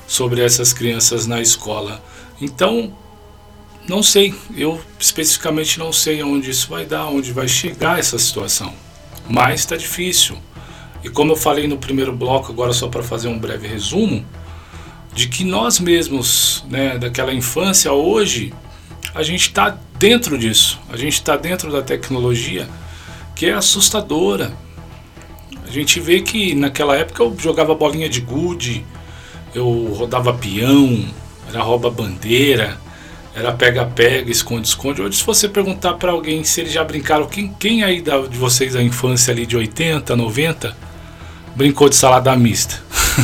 sobre 0.07 0.43
essas 0.43 0.73
crianças 0.73 1.25
na 1.25 1.41
escola. 1.41 2.03
Então, 2.41 2.93
não 3.87 4.03
sei, 4.03 4.33
eu 4.55 4.81
especificamente 4.99 5.79
não 5.79 5.93
sei 5.93 6.21
onde 6.23 6.49
isso 6.49 6.69
vai 6.69 6.85
dar, 6.85 7.05
onde 7.05 7.31
vai 7.31 7.47
chegar 7.47 7.99
essa 7.99 8.17
situação. 8.17 8.73
Mas 9.29 9.61
está 9.61 9.75
difícil. 9.75 10.37
E 11.03 11.09
como 11.09 11.31
eu 11.31 11.35
falei 11.35 11.67
no 11.67 11.77
primeiro 11.77 12.11
bloco, 12.15 12.51
agora 12.51 12.73
só 12.73 12.87
para 12.87 13.03
fazer 13.03 13.27
um 13.27 13.37
breve 13.37 13.67
resumo, 13.67 14.25
de 15.13 15.27
que 15.27 15.43
nós 15.43 15.79
mesmos, 15.79 16.65
né, 16.69 16.97
daquela 16.97 17.33
infância 17.33 17.91
hoje, 17.91 18.53
a 19.13 19.23
gente 19.23 19.47
está 19.47 19.77
dentro 19.97 20.37
disso, 20.37 20.79
a 20.89 20.97
gente 20.97 21.13
está 21.13 21.37
dentro 21.37 21.71
da 21.71 21.81
tecnologia 21.81 22.67
que 23.35 23.47
é 23.47 23.53
assustadora. 23.53 24.53
A 25.67 25.69
gente 25.69 25.99
vê 25.99 26.21
que 26.21 26.55
naquela 26.55 26.95
época 26.95 27.21
eu 27.21 27.35
jogava 27.37 27.75
bolinha 27.75 28.07
de 28.07 28.21
gude, 28.21 28.85
eu 29.53 29.93
rodava 29.93 30.33
peão, 30.33 31.05
era 31.49 31.61
rouba 31.61 31.89
bandeira, 31.91 32.77
era 33.35 33.51
pega-pega, 33.51 34.31
esconde-esconde. 34.31 35.01
Hoje, 35.01 35.17
se 35.17 35.25
você 35.25 35.49
perguntar 35.49 35.95
para 35.95 36.11
alguém 36.11 36.43
se 36.45 36.61
eles 36.61 36.71
já 36.71 36.83
brincaram, 36.83 37.25
quem, 37.27 37.53
quem 37.59 37.83
aí 37.83 38.01
da, 38.01 38.19
de 38.21 38.37
vocês, 38.37 38.75
a 38.75 38.81
infância 38.81 39.33
ali 39.33 39.45
de 39.45 39.57
80, 39.57 40.15
90, 40.15 40.75
brincou 41.55 41.89
de 41.89 41.95
salada 41.95 42.33
mista? 42.37 42.81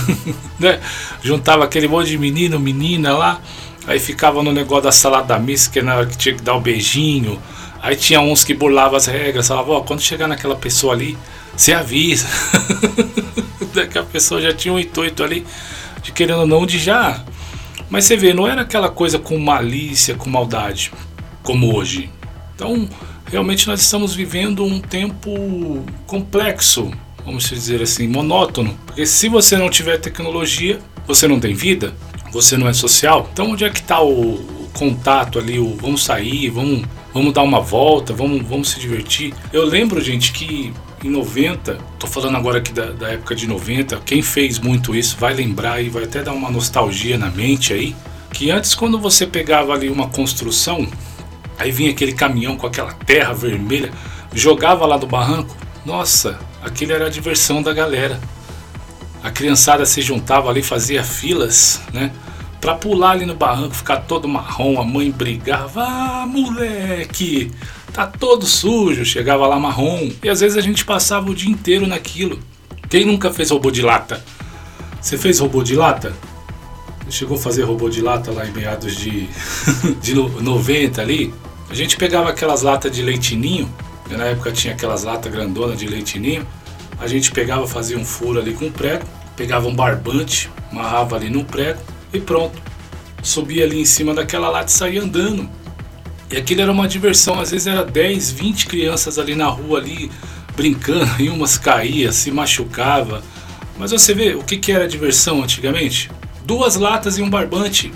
né? 0.60 0.82
Juntava 1.24 1.64
aquele 1.64 1.88
monte 1.88 2.10
de 2.10 2.18
menino, 2.18 2.60
menina 2.60 3.16
lá, 3.16 3.40
aí 3.88 4.00
ficava 4.00 4.44
no 4.44 4.52
negócio 4.52 4.84
da 4.84 4.92
salada 4.92 5.40
mista, 5.40 5.72
que, 5.72 5.82
na 5.82 5.96
hora 5.96 6.06
que 6.06 6.18
tinha 6.18 6.36
que 6.36 6.42
dar 6.42 6.56
o 6.56 6.58
um 6.58 6.62
beijinho 6.62 7.42
Aí 7.82 7.96
tinha 7.96 8.22
uns 8.22 8.44
que 8.44 8.54
burlavam 8.54 8.96
as 8.96 9.08
regras, 9.08 9.48
falavam, 9.48 9.76
ó, 9.76 9.82
quando 9.82 10.02
chegar 10.02 10.28
naquela 10.28 10.56
pessoa 10.56 10.94
ali, 10.94 11.18
você 11.58 11.74
avisa. 11.74 12.28
que 13.92 13.98
a 13.98 14.04
pessoa 14.04 14.42
já 14.42 14.54
tinha 14.54 14.74
um 14.74 14.80
intuito 14.80 15.24
ali 15.24 15.46
de 16.04 16.12
querendo 16.12 16.42
ou 16.42 16.48
não 16.48 16.66
de 16.66 16.78
já. 16.78 17.24
Mas 17.90 18.06
você 18.06 18.16
vê, 18.16 18.34
não 18.34 18.48
era 18.48 18.62
aquela 18.62 18.90
coisa 18.90 19.18
com 19.18 19.38
malícia, 19.38 20.16
com 20.16 20.30
maldade, 20.30 20.92
como 21.42 21.76
hoje. 21.76 22.10
Então, 22.56 22.88
realmente 23.26 23.68
nós 23.68 23.82
estamos 23.82 24.14
vivendo 24.14 24.64
um 24.64 24.80
tempo 24.80 25.84
complexo, 26.06 26.92
vamos 27.26 27.50
dizer 27.50 27.82
assim, 27.82 28.08
monótono. 28.08 28.78
Porque 28.86 29.06
se 29.06 29.28
você 29.28 29.58
não 29.58 29.70
tiver 29.70 29.98
tecnologia, 29.98 30.80
você 31.08 31.28
não 31.28 31.40
tem 31.40 31.54
vida, 31.54 31.94
você 32.32 32.58
não 32.58 32.68
é 32.68 32.74
social. 32.74 33.28
Então, 33.34 33.52
onde 33.52 33.66
é 33.66 33.70
que 33.70 33.80
está 33.80 34.02
o 34.02 34.70
contato 34.74 35.40
ali, 35.40 35.60
o 35.60 35.76
vamos 35.76 36.04
sair, 36.04 36.50
vamos 36.50 36.84
vamos 37.14 37.34
dar 37.34 37.44
uma 37.44 37.60
volta, 37.60 38.14
vamos, 38.14 38.42
vamos 38.48 38.70
se 38.72 38.80
divertir. 38.80 39.34
Eu 39.52 39.66
lembro, 39.66 40.02
gente, 40.02 40.32
que 40.32 40.74
em 41.04 41.10
90, 41.10 41.78
tô 41.98 42.08
falando 42.08 42.38
agora 42.38 42.60
aqui 42.60 42.72
da, 42.72 42.92
da, 42.92 43.10
época 43.10 43.36
de 43.36 43.48
90, 43.48 43.98
quem 44.06 44.22
fez 44.22 44.60
muito 44.60 44.96
isso 44.96 45.18
vai 45.20 45.34
lembrar 45.34 45.82
e 45.82 45.90
vai 45.90 46.04
até 46.04 46.22
dar 46.22 46.34
uma 46.34 46.52
nostalgia 46.52 47.18
na 47.18 47.30
mente 47.30 47.74
aí, 47.74 47.96
que 48.32 48.52
antes 48.52 48.76
quando 48.76 49.00
você 49.00 49.26
pegava 49.26 49.74
ali 49.74 49.90
uma 49.90 50.10
construção, 50.10 50.88
aí 51.58 51.72
vinha 51.72 51.92
aquele 51.92 52.14
caminhão 52.14 52.56
com 52.56 52.68
aquela 52.68 52.94
terra 52.94 53.34
vermelha, 53.34 53.92
jogava 54.34 54.86
lá 54.86 54.96
do 54.96 55.08
barranco, 55.08 55.56
nossa, 55.84 56.40
aquele 56.64 56.94
era 56.94 57.08
a 57.08 57.10
diversão 57.10 57.62
da 57.62 57.74
galera. 57.74 58.20
A 59.24 59.30
criançada 59.30 59.86
se 59.86 60.02
juntava 60.02 60.50
ali, 60.50 60.64
fazia 60.64 61.04
filas, 61.04 61.82
né? 61.94 62.12
Pra 62.62 62.76
pular 62.76 63.12
ali 63.12 63.26
no 63.26 63.36
barranco, 63.36 63.76
ficar 63.76 63.98
todo 63.98 64.28
marrom, 64.28 64.80
a 64.80 64.86
mãe 64.86 65.10
brigava, 65.10 65.84
ah, 65.84 66.26
moleque, 66.28 67.52
tá 67.92 68.06
todo 68.06 68.46
sujo, 68.46 69.04
chegava 69.04 69.48
lá 69.48 69.60
marrom. 69.60 70.12
E 70.24 70.30
às 70.30 70.42
vezes 70.42 70.56
a 70.56 70.62
gente 70.62 70.86
passava 70.86 71.32
o 71.32 71.36
dia 71.36 71.50
inteiro 71.50 71.88
naquilo. 71.88 72.40
Quem 72.88 73.04
nunca 73.04 73.32
fez 73.32 73.50
robô 73.50 73.72
de 73.72 73.82
lata? 73.82 74.24
Você 75.02 75.18
fez 75.18 75.40
robô 75.40 75.64
de 75.64 75.76
lata? 75.76 76.14
Chegou 77.10 77.36
a 77.36 77.40
fazer 77.42 77.64
robô 77.64 77.90
de 77.90 78.02
lata 78.02 78.32
lá 78.32 78.46
em 78.46 78.52
meados 78.52 78.96
de, 78.96 79.28
de 80.00 80.14
90 80.14 81.02
ali? 81.02 81.34
A 81.70 81.74
gente 81.74 81.98
pegava 81.98 82.30
aquelas 82.30 82.62
latas 82.62 82.92
de 82.92 83.02
leitinho, 83.02 83.68
na 84.10 84.26
época 84.26 84.52
tinha 84.52 84.74
aquelas 84.74 85.04
latas 85.04 85.32
grandonas 85.32 85.80
de 85.80 85.88
leitinho. 85.88 86.46
A 87.00 87.08
gente 87.08 87.32
pegava, 87.32 87.68
fazia 87.68 87.98
um 87.98 88.06
furo 88.06 88.40
ali 88.40 88.54
com 88.54 88.70
prego, 88.70 89.04
pegava 89.36 89.68
um 89.68 89.74
barbante, 89.74 90.50
amarrava 90.72 91.16
ali 91.16 91.30
no 91.30 91.44
prego, 91.44 91.80
e 92.14 92.20
pronto. 92.20 92.62
Subia 93.24 93.66
ali 93.66 93.80
em 93.80 93.86
cima 93.86 94.14
daquela 94.14 94.50
lata 94.50 94.70
e 94.70 94.72
saía 94.72 95.02
andando. 95.02 95.50
E 96.32 96.38
aquilo 96.38 96.62
era 96.62 96.72
uma 96.72 96.88
diversão, 96.88 97.40
às 97.40 97.52
vezes 97.52 97.68
era 97.68 97.84
10, 97.84 98.32
20 98.32 98.66
crianças 98.68 99.20
ali 99.20 99.36
na 99.36 99.48
rua 99.48 99.80
ali 99.80 100.10
brincando, 100.56 101.22
e 101.22 101.30
umas 101.30 101.58
caía, 101.58 102.12
se 102.12 102.32
machucava. 102.32 103.22
Mas 103.78 103.92
você 103.92 104.14
vê 104.14 104.36
o 104.36 104.44
que, 104.44 104.58
que 104.58 104.72
era 104.72 104.88
diversão 104.88 105.44
antigamente? 105.44 106.10
Duas 106.46 106.76
latas 106.76 107.18
e 107.18 107.22
um 107.22 107.30
barbante. 107.30 107.92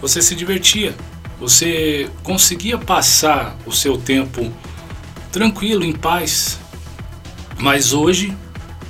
Você 0.00 0.22
se 0.22 0.34
divertia. 0.34 0.94
Você 1.40 2.08
conseguia 2.22 2.78
passar 2.78 3.56
o 3.64 3.72
seu 3.72 3.96
tempo 3.96 4.52
tranquilo, 5.30 5.84
em 5.84 5.92
paz. 5.92 6.58
Mas 7.58 7.92
hoje, 7.92 8.36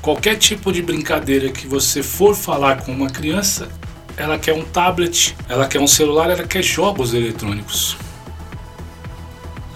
qualquer 0.01 0.37
tipo 0.37 0.73
de 0.73 0.83
brincadeira 0.83 1.51
que 1.51 1.66
você 1.66 2.03
for 2.03 2.35
falar 2.35 2.83
com 2.83 2.92
uma 2.92 3.11
criança, 3.11 3.68
ela 4.19 4.37
quer 4.37 4.53
um 4.53 4.65
tablet, 4.65 5.37
ela 5.49 5.67
quer 5.69 5.81
um 5.81 5.87
celular, 5.87 6.29
ela 6.29 6.43
quer 6.43 6.61
jogos 6.63 7.15
eletrônicos. 7.15 7.97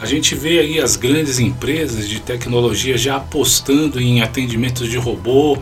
A 0.01 0.05
gente 0.05 0.35
vê 0.35 0.59
aí 0.59 0.81
as 0.81 0.97
grandes 0.97 1.39
empresas 1.39 2.09
de 2.09 2.19
tecnologia 2.19 2.99
já 2.99 3.17
apostando 3.17 4.01
em 4.01 4.21
atendimentos 4.21 4.89
de 4.89 4.99
robô. 4.99 5.57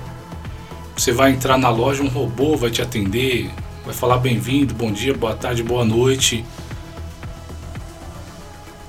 Você 0.96 1.12
vai 1.12 1.30
entrar 1.30 1.58
na 1.58 1.68
loja, 1.68 2.02
um 2.02 2.08
robô 2.08 2.56
vai 2.56 2.70
te 2.70 2.80
atender, 2.80 3.50
vai 3.84 3.92
falar 3.92 4.16
bem-vindo, 4.16 4.72
bom 4.72 4.90
dia, 4.90 5.12
boa 5.12 5.34
tarde, 5.34 5.62
boa 5.62 5.84
noite. 5.84 6.42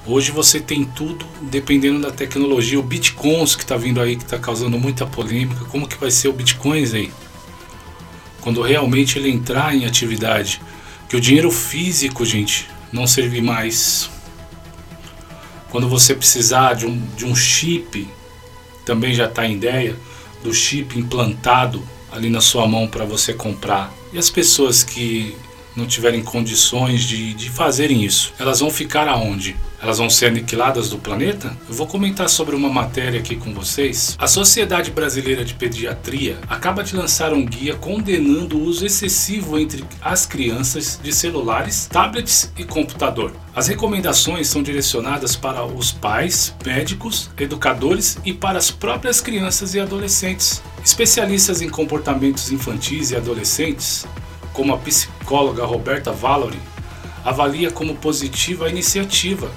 Hoje 0.07 0.31
você 0.31 0.61
tem 0.61 0.85
tudo 0.85 1.25
dependendo 1.41 1.99
da 1.99 2.11
tecnologia. 2.11 2.79
O 2.79 2.83
Bitcoins 2.83 3.57
que 3.57 3.63
está 3.63 3.75
vindo 3.75 3.99
aí, 3.99 4.15
que 4.15 4.23
está 4.23 4.39
causando 4.39 4.79
muita 4.79 5.05
polêmica. 5.05 5.65
Como 5.65 5.85
que 5.85 5.97
vai 5.97 6.09
ser 6.09 6.29
o 6.29 6.33
Bitcoins 6.33 6.93
aí? 6.93 7.11
Quando 8.41 8.61
realmente 8.61 9.17
ele 9.17 9.29
entrar 9.29 9.75
em 9.75 9.85
atividade, 9.85 10.61
que 11.07 11.15
o 11.15 11.21
dinheiro 11.21 11.51
físico, 11.51 12.25
gente, 12.25 12.67
não 12.91 13.07
servir 13.07 13.41
mais. 13.41 14.09
Quando 15.69 15.87
você 15.87 16.13
precisar 16.13 16.73
de 16.73 16.85
um, 16.85 17.01
de 17.15 17.25
um 17.25 17.35
chip, 17.35 18.07
também 18.85 19.13
já 19.13 19.25
está 19.25 19.45
em 19.45 19.53
ideia, 19.53 19.95
do 20.43 20.53
chip 20.53 20.97
implantado 20.97 21.81
ali 22.11 22.29
na 22.29 22.41
sua 22.41 22.67
mão 22.67 22.87
para 22.87 23.05
você 23.05 23.33
comprar. 23.33 23.93
E 24.11 24.17
as 24.17 24.29
pessoas 24.29 24.83
que 24.83 25.35
não 25.75 25.85
tiverem 25.85 26.21
condições 26.21 27.03
de, 27.03 27.33
de 27.33 27.49
fazerem 27.49 28.03
isso, 28.03 28.33
elas 28.37 28.59
vão 28.59 28.69
ficar 28.69 29.07
aonde? 29.07 29.55
Elas 29.81 29.97
vão 29.97 30.11
ser 30.11 30.27
aniquiladas 30.27 30.89
do 30.89 30.99
planeta? 30.99 31.57
Eu 31.67 31.73
vou 31.73 31.87
comentar 31.87 32.29
sobre 32.29 32.55
uma 32.55 32.69
matéria 32.69 33.19
aqui 33.19 33.35
com 33.35 33.51
vocês. 33.51 34.15
A 34.19 34.27
Sociedade 34.27 34.91
Brasileira 34.91 35.43
de 35.43 35.55
Pediatria 35.55 36.37
acaba 36.47 36.83
de 36.83 36.95
lançar 36.95 37.33
um 37.33 37.43
guia 37.43 37.75
condenando 37.75 38.59
o 38.59 38.63
uso 38.63 38.85
excessivo 38.85 39.57
entre 39.57 39.83
as 39.99 40.27
crianças 40.27 40.99
de 41.01 41.11
celulares, 41.11 41.87
tablets 41.87 42.51
e 42.55 42.63
computador. 42.63 43.33
As 43.55 43.67
recomendações 43.67 44.47
são 44.47 44.61
direcionadas 44.61 45.35
para 45.35 45.65
os 45.65 45.91
pais, 45.91 46.53
médicos, 46.63 47.31
educadores 47.39 48.19
e 48.23 48.31
para 48.31 48.59
as 48.59 48.69
próprias 48.69 49.19
crianças 49.19 49.73
e 49.73 49.79
adolescentes. 49.79 50.61
Especialistas 50.85 51.59
em 51.59 51.69
comportamentos 51.69 52.51
infantis 52.51 53.09
e 53.09 53.15
adolescentes, 53.15 54.05
como 54.53 54.73
a 54.73 54.77
psicóloga 54.77 55.65
Roberta 55.65 56.11
Valori, 56.11 56.59
avalia 57.23 57.71
como 57.71 57.95
positiva 57.95 58.65
a 58.65 58.69
iniciativa. 58.69 59.51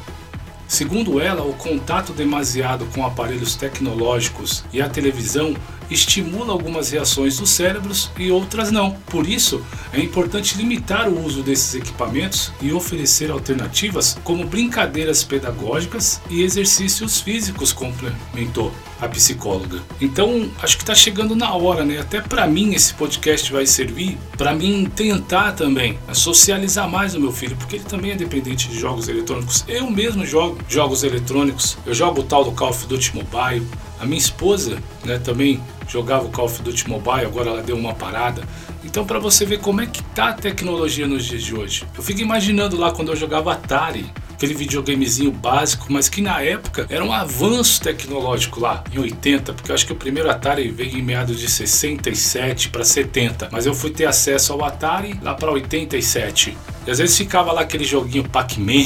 Segundo 0.67 1.21
ela, 1.21 1.43
o 1.43 1.55
contato 1.55 2.13
demasiado 2.13 2.87
com 2.95 3.05
aparelhos 3.05 3.55
tecnológicos 3.55 4.65
e 4.73 4.81
a 4.81 4.89
televisão 4.89 5.55
estimula 5.91 6.53
algumas 6.53 6.91
reações 6.91 7.39
dos 7.39 7.51
cérebros 7.51 8.11
e 8.19 8.31
outras 8.31 8.71
não. 8.71 8.93
Por 9.07 9.29
isso, 9.29 9.65
é 9.93 10.01
importante 10.01 10.57
limitar 10.57 11.09
o 11.09 11.25
uso 11.25 11.43
desses 11.43 11.75
equipamentos 11.75 12.53
e 12.61 12.73
oferecer 12.73 13.31
alternativas 13.31 14.19
como 14.25 14.45
brincadeiras 14.45 15.23
pedagógicas 15.23 16.21
e 16.31 16.43
exercícios 16.43 17.21
físicos, 17.21 17.73
complementou 17.73 18.73
a 19.01 19.09
psicóloga. 19.09 19.83
Então, 20.01 20.51
acho 20.63 20.77
que 20.77 20.83
está 20.83 20.95
chegando 20.95 21.35
na 21.35 21.53
hora, 21.55 21.85
né? 21.85 21.99
Até 21.99 22.21
para 22.21 22.47
mim 22.47 22.75
esse 22.75 22.95
podcast 22.95 23.53
vai 23.53 23.67
servir 23.67 24.17
para 24.37 24.55
mim 24.55 24.91
tentar 24.95 25.53
também 25.53 25.99
socializar 26.13 26.89
mais 26.89 27.15
o 27.15 27.21
meu 27.21 27.33
filho, 27.33 27.57
porque 27.57 27.77
ele 27.77 27.85
também 27.85 28.13
é 28.13 28.17
dependente 28.17 28.69
de 28.69 28.79
jogos 28.79 29.09
eletrônicos. 29.09 29.65
Eu 29.69 29.91
mesmo 29.91 30.25
jogo 30.25 30.59
jogos 30.69 31.03
eletrônicos. 31.03 31.77
Eu 31.87 31.95
jogo 31.95 32.21
o 32.21 32.25
tal 32.25 32.45
do 32.45 32.53
Call 32.53 32.71
of 32.71 32.87
Duty 32.87 33.15
Mobile. 33.15 33.67
A 34.01 34.07
minha 34.07 34.19
esposa, 34.19 34.79
né, 35.05 35.19
também 35.19 35.63
jogava 35.89 36.25
o 36.25 36.31
Call 36.31 36.47
of 36.47 36.63
Duty 36.63 36.89
Mobile, 36.89 37.27
agora 37.27 37.51
ela 37.51 37.63
deu 37.63 37.77
uma 37.77 37.95
parada. 37.95 38.43
Então, 38.85 39.05
para 39.05 39.19
você 39.19 39.45
ver 39.45 39.61
como 39.61 39.81
é 39.81 39.87
que 39.87 40.03
tá 40.03 40.29
a 40.29 40.33
tecnologia 40.33 41.07
nos 41.07 41.25
dias 41.25 41.43
de 41.43 41.55
hoje. 41.55 41.85
Eu 41.97 42.03
fico 42.03 42.21
imaginando 42.21 42.77
lá 42.77 42.93
quando 42.93 43.09
eu 43.09 43.17
jogava 43.17 43.53
Atari, 43.53 44.07
aquele 44.35 44.55
videogamezinho 44.55 45.33
básico, 45.33 45.87
mas 45.91 46.09
que 46.09 46.21
na 46.21 46.43
época 46.43 46.87
era 46.91 47.05
um 47.05 47.13
avanço 47.13 47.81
tecnológico 47.81 48.61
lá, 48.61 48.85
em 48.93 48.99
80, 48.99 49.53
porque 49.55 49.71
eu 49.71 49.75
acho 49.75 49.87
que 49.87 49.93
o 49.93 49.97
primeiro 49.97 50.31
Atari 50.31 50.71
veio 50.71 50.99
em 50.99 51.03
meados 51.03 51.41
de 51.41 51.49
67 51.49 52.69
para 52.69 52.85
70, 52.85 53.49
mas 53.51 53.65
eu 53.65 53.75
fui 53.75 53.91
ter 53.91 54.07
acesso 54.07 54.53
ao 54.53 54.65
Atari 54.65 55.19
lá 55.23 55.35
para 55.35 55.51
87. 55.51 56.57
E 56.87 56.91
às 56.91 56.99
vezes 56.99 57.17
ficava 57.17 57.51
lá 57.53 57.63
aquele 57.63 57.85
joguinho 57.85 58.29
Pac-Man, 58.29 58.85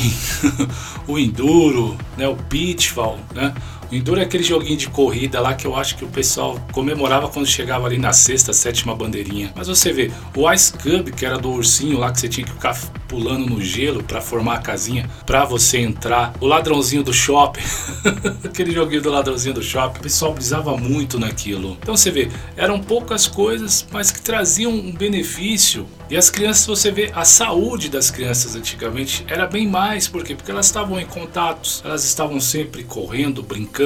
o 1.09 1.19
Enduro, 1.19 1.99
né, 2.17 2.29
o 2.29 2.37
Pitfall, 2.37 3.19
né? 3.35 3.53
Enduro 3.91 4.21
é 4.21 4.25
aquele 4.25 4.45
joguinho 4.45 4.77
de 4.77 4.89
corrida 4.89 5.41
lá 5.41 5.55
que 5.55 5.67
eu 5.67 5.75
acho 5.75 5.97
que 5.97 6.05
o 6.05 6.09
pessoal 6.09 6.61
comemorava 6.73 7.29
quando 7.29 7.47
chegava 7.47 7.87
ali 7.87 7.99
na 7.99 8.13
sexta, 8.13 8.53
sétima 8.53 8.95
bandeirinha. 8.95 9.53
Mas 9.57 9.67
você 9.67 9.93
vê, 9.93 10.11
o 10.37 10.53
Ice 10.53 10.73
Cub, 10.73 11.11
que 11.11 11.25
era 11.25 11.39
do 11.39 11.51
ursinho 11.51 11.99
lá 11.99 12.13
que 12.13 12.21
você 12.21 12.29
tinha 12.29 12.47
que 12.47 12.53
ficar 12.53 12.79
pulando 13.09 13.47
no 13.47 13.61
gelo 13.61 14.03
para 14.03 14.21
formar 14.21 14.57
a 14.57 14.59
casinha 14.59 15.09
para 15.25 15.45
você 15.45 15.79
entrar. 15.79 16.35
O 16.41 16.47
ladrãozinho 16.47 17.03
do 17.03 17.13
shopping, 17.13 17.63
aquele 18.45 18.73
joguinho 18.73 19.01
do 19.01 19.11
ladrãozinho 19.11 19.55
do 19.55 19.63
shopping, 19.63 19.99
o 19.99 20.03
pessoal 20.03 20.35
brisava 20.35 20.77
muito 20.77 21.19
naquilo. 21.19 21.79
Então 21.81 21.97
você 21.97 22.11
vê, 22.11 22.29
eram 22.57 22.79
poucas 22.81 23.27
coisas, 23.27 23.87
mas 23.91 24.11
que 24.11 24.21
traziam 24.21 24.71
um 24.71 24.93
benefício. 24.93 25.87
E 26.11 26.17
as 26.17 26.31
crianças, 26.31 26.67
você 26.67 26.91
vê, 26.91 27.11
a 27.15 27.25
saúde 27.25 27.89
das 27.89 28.11
crianças 28.11 28.55
antigamente 28.55 29.25
era 29.29 29.47
bem 29.47 29.67
mais, 29.67 30.09
por 30.09 30.23
quê? 30.23 30.35
Porque 30.35 30.51
elas 30.51 30.67
estavam 30.67 30.99
em 30.99 31.05
contatos, 31.05 31.83
elas 31.85 32.05
estavam 32.05 32.41
sempre 32.41 32.83
correndo, 32.83 33.43
brincando, 33.43 33.78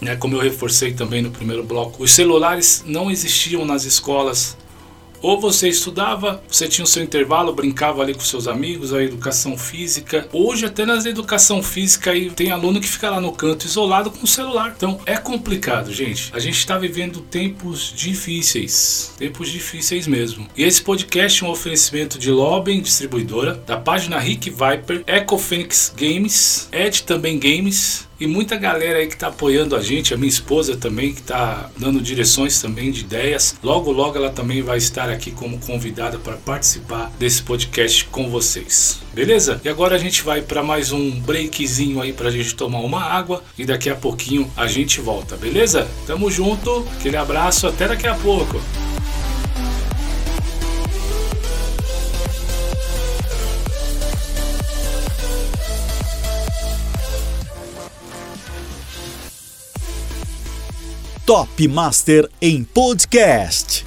né? 0.00 0.16
Como 0.16 0.36
eu 0.36 0.40
reforcei 0.40 0.92
também 0.92 1.22
no 1.22 1.30
primeiro 1.30 1.62
bloco, 1.62 2.02
os 2.02 2.12
celulares 2.12 2.82
não 2.86 3.10
existiam 3.10 3.64
nas 3.64 3.84
escolas, 3.84 4.56
ou 5.22 5.38
você 5.38 5.68
estudava, 5.68 6.42
você 6.48 6.66
tinha 6.66 6.84
o 6.84 6.88
seu 6.88 7.02
intervalo, 7.02 7.52
brincava 7.52 8.02
ali 8.02 8.14
com 8.14 8.20
seus 8.20 8.48
amigos, 8.48 8.94
a 8.94 9.02
educação 9.02 9.56
física. 9.56 10.26
Hoje, 10.32 10.64
até 10.66 10.86
na 10.86 10.96
educação 10.96 11.62
física, 11.62 12.10
aí 12.10 12.30
tem 12.30 12.50
aluno 12.50 12.80
que 12.80 12.88
fica 12.88 13.10
lá 13.10 13.20
no 13.20 13.32
canto 13.32 13.66
isolado 13.66 14.10
com 14.10 14.24
o 14.24 14.26
celular. 14.26 14.72
Então 14.76 14.98
é 15.04 15.16
complicado, 15.16 15.92
gente. 15.92 16.30
A 16.32 16.38
gente 16.38 16.58
está 16.58 16.78
vivendo 16.78 17.20
tempos 17.20 17.92
difíceis. 17.94 19.12
Tempos 19.18 19.50
difíceis 19.50 20.06
mesmo. 20.06 20.48
E 20.56 20.62
esse 20.62 20.80
podcast 20.80 21.44
é 21.44 21.46
um 21.46 21.50
oferecimento 21.50 22.18
de 22.18 22.30
Loben 22.30 22.80
Distribuidora, 22.80 23.62
da 23.66 23.76
página 23.76 24.18
Rick 24.18 24.50
Viper, 24.50 25.02
Eco 25.06 25.36
Phoenix 25.36 25.92
Games, 25.96 26.68
Ed 26.72 27.02
também 27.02 27.38
Games 27.38 28.08
e 28.20 28.26
muita 28.26 28.56
galera 28.56 28.98
aí 28.98 29.06
que 29.06 29.14
está 29.14 29.28
apoiando 29.28 29.74
a 29.74 29.80
gente, 29.80 30.12
a 30.12 30.16
minha 30.16 30.28
esposa 30.28 30.76
também 30.76 31.14
que 31.14 31.20
está 31.20 31.70
dando 31.78 32.00
direções 32.00 32.60
também 32.60 32.90
de 32.90 33.00
ideias. 33.00 33.56
Logo, 33.62 33.90
logo 33.90 34.16
ela 34.16 34.28
também 34.30 34.60
vai 34.60 34.76
estar 34.76 35.08
aqui 35.08 35.30
como 35.30 35.58
convidada 35.58 36.18
para 36.18 36.36
participar 36.36 37.10
desse 37.18 37.42
podcast 37.42 38.04
com 38.06 38.28
vocês. 38.28 39.00
Beleza? 39.14 39.60
E 39.64 39.68
agora 39.68 39.96
a 39.96 39.98
gente 39.98 40.22
vai 40.22 40.42
para 40.42 40.62
mais 40.62 40.92
um 40.92 41.18
breakzinho 41.20 42.00
aí 42.00 42.12
para 42.12 42.28
a 42.28 42.32
gente 42.32 42.54
tomar 42.54 42.80
uma 42.80 43.02
água 43.02 43.42
e 43.56 43.64
daqui 43.64 43.88
a 43.88 43.96
pouquinho 43.96 44.50
a 44.56 44.66
gente 44.66 45.00
volta, 45.00 45.36
beleza? 45.36 45.88
Tamo 46.06 46.30
junto, 46.30 46.86
aquele 46.98 47.16
abraço, 47.16 47.66
até 47.66 47.88
daqui 47.88 48.06
a 48.06 48.14
pouco. 48.14 48.60
Top 61.30 61.62
Master 61.68 62.28
em 62.42 62.64
podcast. 62.64 63.86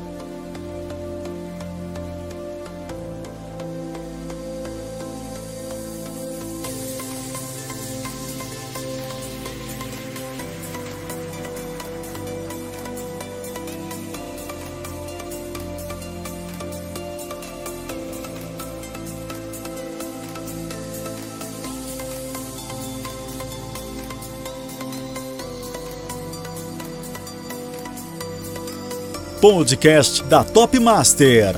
podcast 29.46 30.24
da 30.24 30.44
Top 30.44 30.80
Master. 30.80 31.56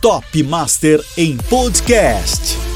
Top 0.00 0.42
Master 0.42 1.04
em 1.16 1.36
podcast. 1.36 2.69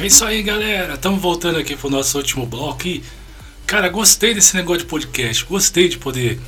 É 0.00 0.06
isso 0.06 0.24
aí, 0.24 0.42
galera. 0.42 0.94
Estamos 0.94 1.20
voltando 1.20 1.58
aqui 1.58 1.74
pro 1.74 1.90
nosso 1.90 2.16
último 2.18 2.46
bloco 2.46 2.86
e, 2.86 3.02
cara, 3.66 3.88
gostei 3.88 4.32
desse 4.32 4.54
negócio 4.54 4.82
de 4.82 4.86
podcast. 4.86 5.44
Gostei 5.44 5.88
de 5.88 5.98
poder 5.98 6.40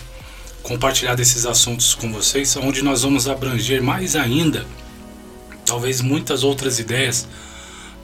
compartilhar 0.63 1.17
desses 1.17 1.45
assuntos 1.45 1.95
com 1.95 2.13
vocês, 2.13 2.57
onde 2.57 2.83
nós 2.83 3.03
vamos 3.03 3.29
abranger 3.29 3.83
mais 3.83 4.15
ainda. 4.15 4.65
Talvez 5.67 6.01
muitas 6.01 6.45
outras 6.45 6.79
ideias 6.79 7.27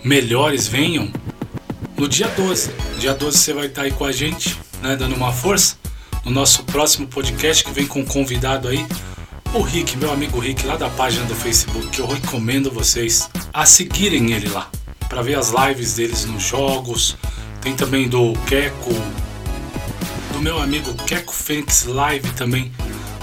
melhores 0.03 0.67
venham 0.67 1.13
no 1.97 2.09
dia 2.09 2.27
12. 2.29 2.71
Dia 2.99 3.15
12 3.15 3.39
você 3.39 3.53
vai 3.53 3.67
estar 3.67 3.83
aí 3.83 3.93
com 3.93 4.05
a 4.05 4.11
gente 4.11 4.59
né, 4.83 4.97
dando 4.97 5.15
uma 5.15 5.33
força. 5.33 5.77
No 6.25 6.33
nosso 6.33 6.65
próximo 6.65 7.07
podcast 7.07 7.63
que 7.63 7.71
vem 7.71 7.87
com 7.87 8.01
um 8.01 8.05
convidado 8.05 8.67
aí, 8.67 8.85
o 9.55 9.61
Rick, 9.61 9.97
meu 9.97 10.13
amigo 10.13 10.41
Rick, 10.41 10.67
lá 10.67 10.77
da 10.77 10.91
página 10.91 11.25
do 11.27 11.37
Facebook, 11.37 11.87
que 11.89 12.01
eu 12.01 12.07
recomendo 12.07 12.69
vocês 12.69 13.31
a 13.53 13.65
seguirem 13.65 14.33
ele 14.33 14.49
lá, 14.49 14.69
para 15.09 15.23
ver 15.23 15.39
as 15.39 15.51
lives 15.51 15.95
deles 15.95 16.25
nos 16.25 16.43
jogos. 16.43 17.17
Tem 17.61 17.75
também 17.75 18.09
do 18.09 18.33
Keco, 18.47 18.93
do 20.33 20.41
meu 20.41 20.61
amigo 20.61 20.95
Keco 21.05 21.33
Fênix 21.33 21.85
Live 21.85 22.31
também. 22.33 22.73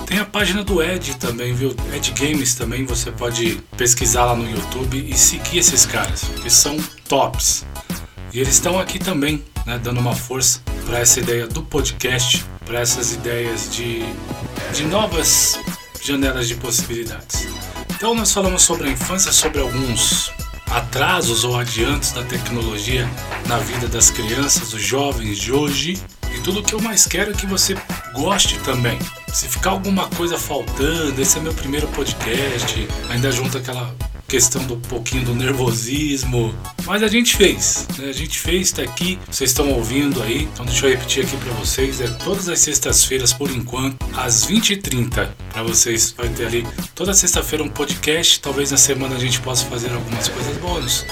Tem 0.05 0.19
a 0.19 0.25
página 0.25 0.63
do 0.63 0.83
Ed 0.83 1.15
também, 1.15 1.53
viu? 1.53 1.75
Ed 1.93 2.11
Games 2.11 2.55
também, 2.55 2.85
você 2.85 3.11
pode 3.11 3.63
pesquisar 3.77 4.25
lá 4.25 4.35
no 4.35 4.49
YouTube 4.49 4.97
e 4.97 5.17
seguir 5.17 5.59
esses 5.59 5.85
caras, 5.85 6.23
que 6.41 6.49
são 6.49 6.77
tops. 7.07 7.65
E 8.33 8.39
eles 8.39 8.55
estão 8.55 8.79
aqui 8.79 8.99
também, 8.99 9.43
né, 9.65 9.79
dando 9.81 9.99
uma 9.99 10.15
força 10.15 10.61
para 10.85 10.99
essa 10.99 11.19
ideia 11.19 11.47
do 11.47 11.63
podcast, 11.63 12.45
para 12.65 12.79
essas 12.79 13.13
ideias 13.13 13.71
de, 13.71 14.03
de 14.73 14.83
novas 14.85 15.57
janelas 16.01 16.47
de 16.47 16.55
possibilidades. 16.55 17.47
Então 17.95 18.13
nós 18.13 18.31
falamos 18.31 18.61
sobre 18.61 18.89
a 18.89 18.91
infância, 18.91 19.31
sobre 19.31 19.61
alguns 19.61 20.31
atrasos 20.73 21.43
ou 21.43 21.57
adiantos 21.57 22.11
da 22.11 22.23
tecnologia 22.23 23.07
na 23.47 23.57
vida 23.57 23.87
das 23.87 24.09
crianças, 24.09 24.71
dos 24.71 24.81
jovens 24.81 25.37
de 25.37 25.51
hoje. 25.51 26.01
E 26.35 26.39
tudo 26.39 26.63
que 26.63 26.73
eu 26.73 26.81
mais 26.81 27.05
quero 27.05 27.31
é 27.31 27.33
que 27.33 27.45
você 27.45 27.75
goste 28.13 28.57
também. 28.59 28.97
Se 29.31 29.47
ficar 29.47 29.71
alguma 29.71 30.07
coisa 30.09 30.37
faltando, 30.37 31.21
esse 31.21 31.37
é 31.37 31.41
meu 31.41 31.53
primeiro 31.53 31.87
podcast, 31.89 32.87
ainda 33.09 33.31
junto 33.31 33.57
aquela 33.57 33.93
questão 34.27 34.63
do 34.65 34.77
pouquinho 34.77 35.25
do 35.25 35.35
nervosismo. 35.35 36.53
Mas 36.85 37.03
a 37.03 37.07
gente 37.07 37.35
fez, 37.35 37.87
né? 37.97 38.09
a 38.09 38.13
gente 38.13 38.39
fez, 38.39 38.71
tá 38.71 38.81
aqui, 38.81 39.19
vocês 39.29 39.51
estão 39.51 39.71
ouvindo 39.71 40.21
aí. 40.21 40.43
Então 40.53 40.65
deixa 40.65 40.85
eu 40.85 40.91
repetir 40.91 41.25
aqui 41.25 41.37
para 41.37 41.53
vocês, 41.53 42.01
é 42.01 42.07
todas 42.23 42.49
as 42.49 42.59
sextas-feiras 42.59 43.31
por 43.33 43.49
enquanto, 43.51 43.97
às 44.15 44.45
20h30, 44.45 45.29
para 45.51 45.63
vocês. 45.63 46.13
Vai 46.17 46.29
ter 46.29 46.47
ali 46.47 46.67
toda 46.95 47.13
sexta-feira 47.13 47.63
um 47.63 47.69
podcast, 47.69 48.39
talvez 48.39 48.71
na 48.71 48.77
semana 48.77 49.15
a 49.15 49.19
gente 49.19 49.39
possa 49.39 49.65
fazer 49.65 49.91
algumas 49.91 50.27
coisas 50.27 50.57
bônus. 50.57 51.05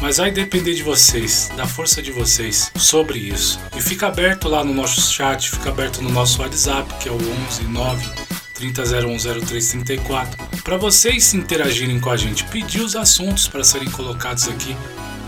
Mas 0.00 0.16
vai 0.16 0.32
depender 0.32 0.74
de 0.74 0.82
vocês, 0.82 1.48
da 1.56 1.64
força 1.64 2.02
de 2.02 2.10
vocês 2.10 2.72
sobre 2.76 3.20
isso. 3.20 3.60
E 3.76 3.80
fica 3.80 4.08
aberto 4.08 4.48
lá 4.48 4.64
no 4.64 4.74
nosso 4.74 5.00
chat, 5.00 5.48
fica 5.48 5.70
aberto 5.70 6.02
no 6.02 6.10
nosso 6.10 6.42
WhatsApp, 6.42 6.92
que 7.00 7.08
é 7.08 7.12
o 7.12 7.14
11 7.14 7.62
9 7.64 8.31
30010334, 8.62 10.62
para 10.62 10.76
vocês 10.76 11.34
interagirem 11.34 11.98
com 11.98 12.10
a 12.10 12.16
gente, 12.16 12.44
pedir 12.44 12.80
os 12.80 12.94
assuntos 12.94 13.48
para 13.48 13.64
serem 13.64 13.90
colocados 13.90 14.48
aqui 14.48 14.76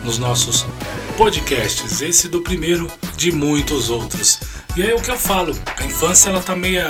nos 0.04 0.18
nossos 0.18 0.64
podcasts, 1.16 2.00
esse 2.00 2.28
do 2.28 2.42
primeiro 2.42 2.90
de 3.16 3.32
muitos 3.32 3.90
outros. 3.90 4.38
E 4.76 4.82
aí 4.82 4.92
o 4.92 5.00
que 5.00 5.10
eu 5.10 5.16
falo, 5.16 5.56
a 5.76 5.84
infância 5.84 6.28
ela 6.28 6.40
tá 6.40 6.54
meia, 6.54 6.88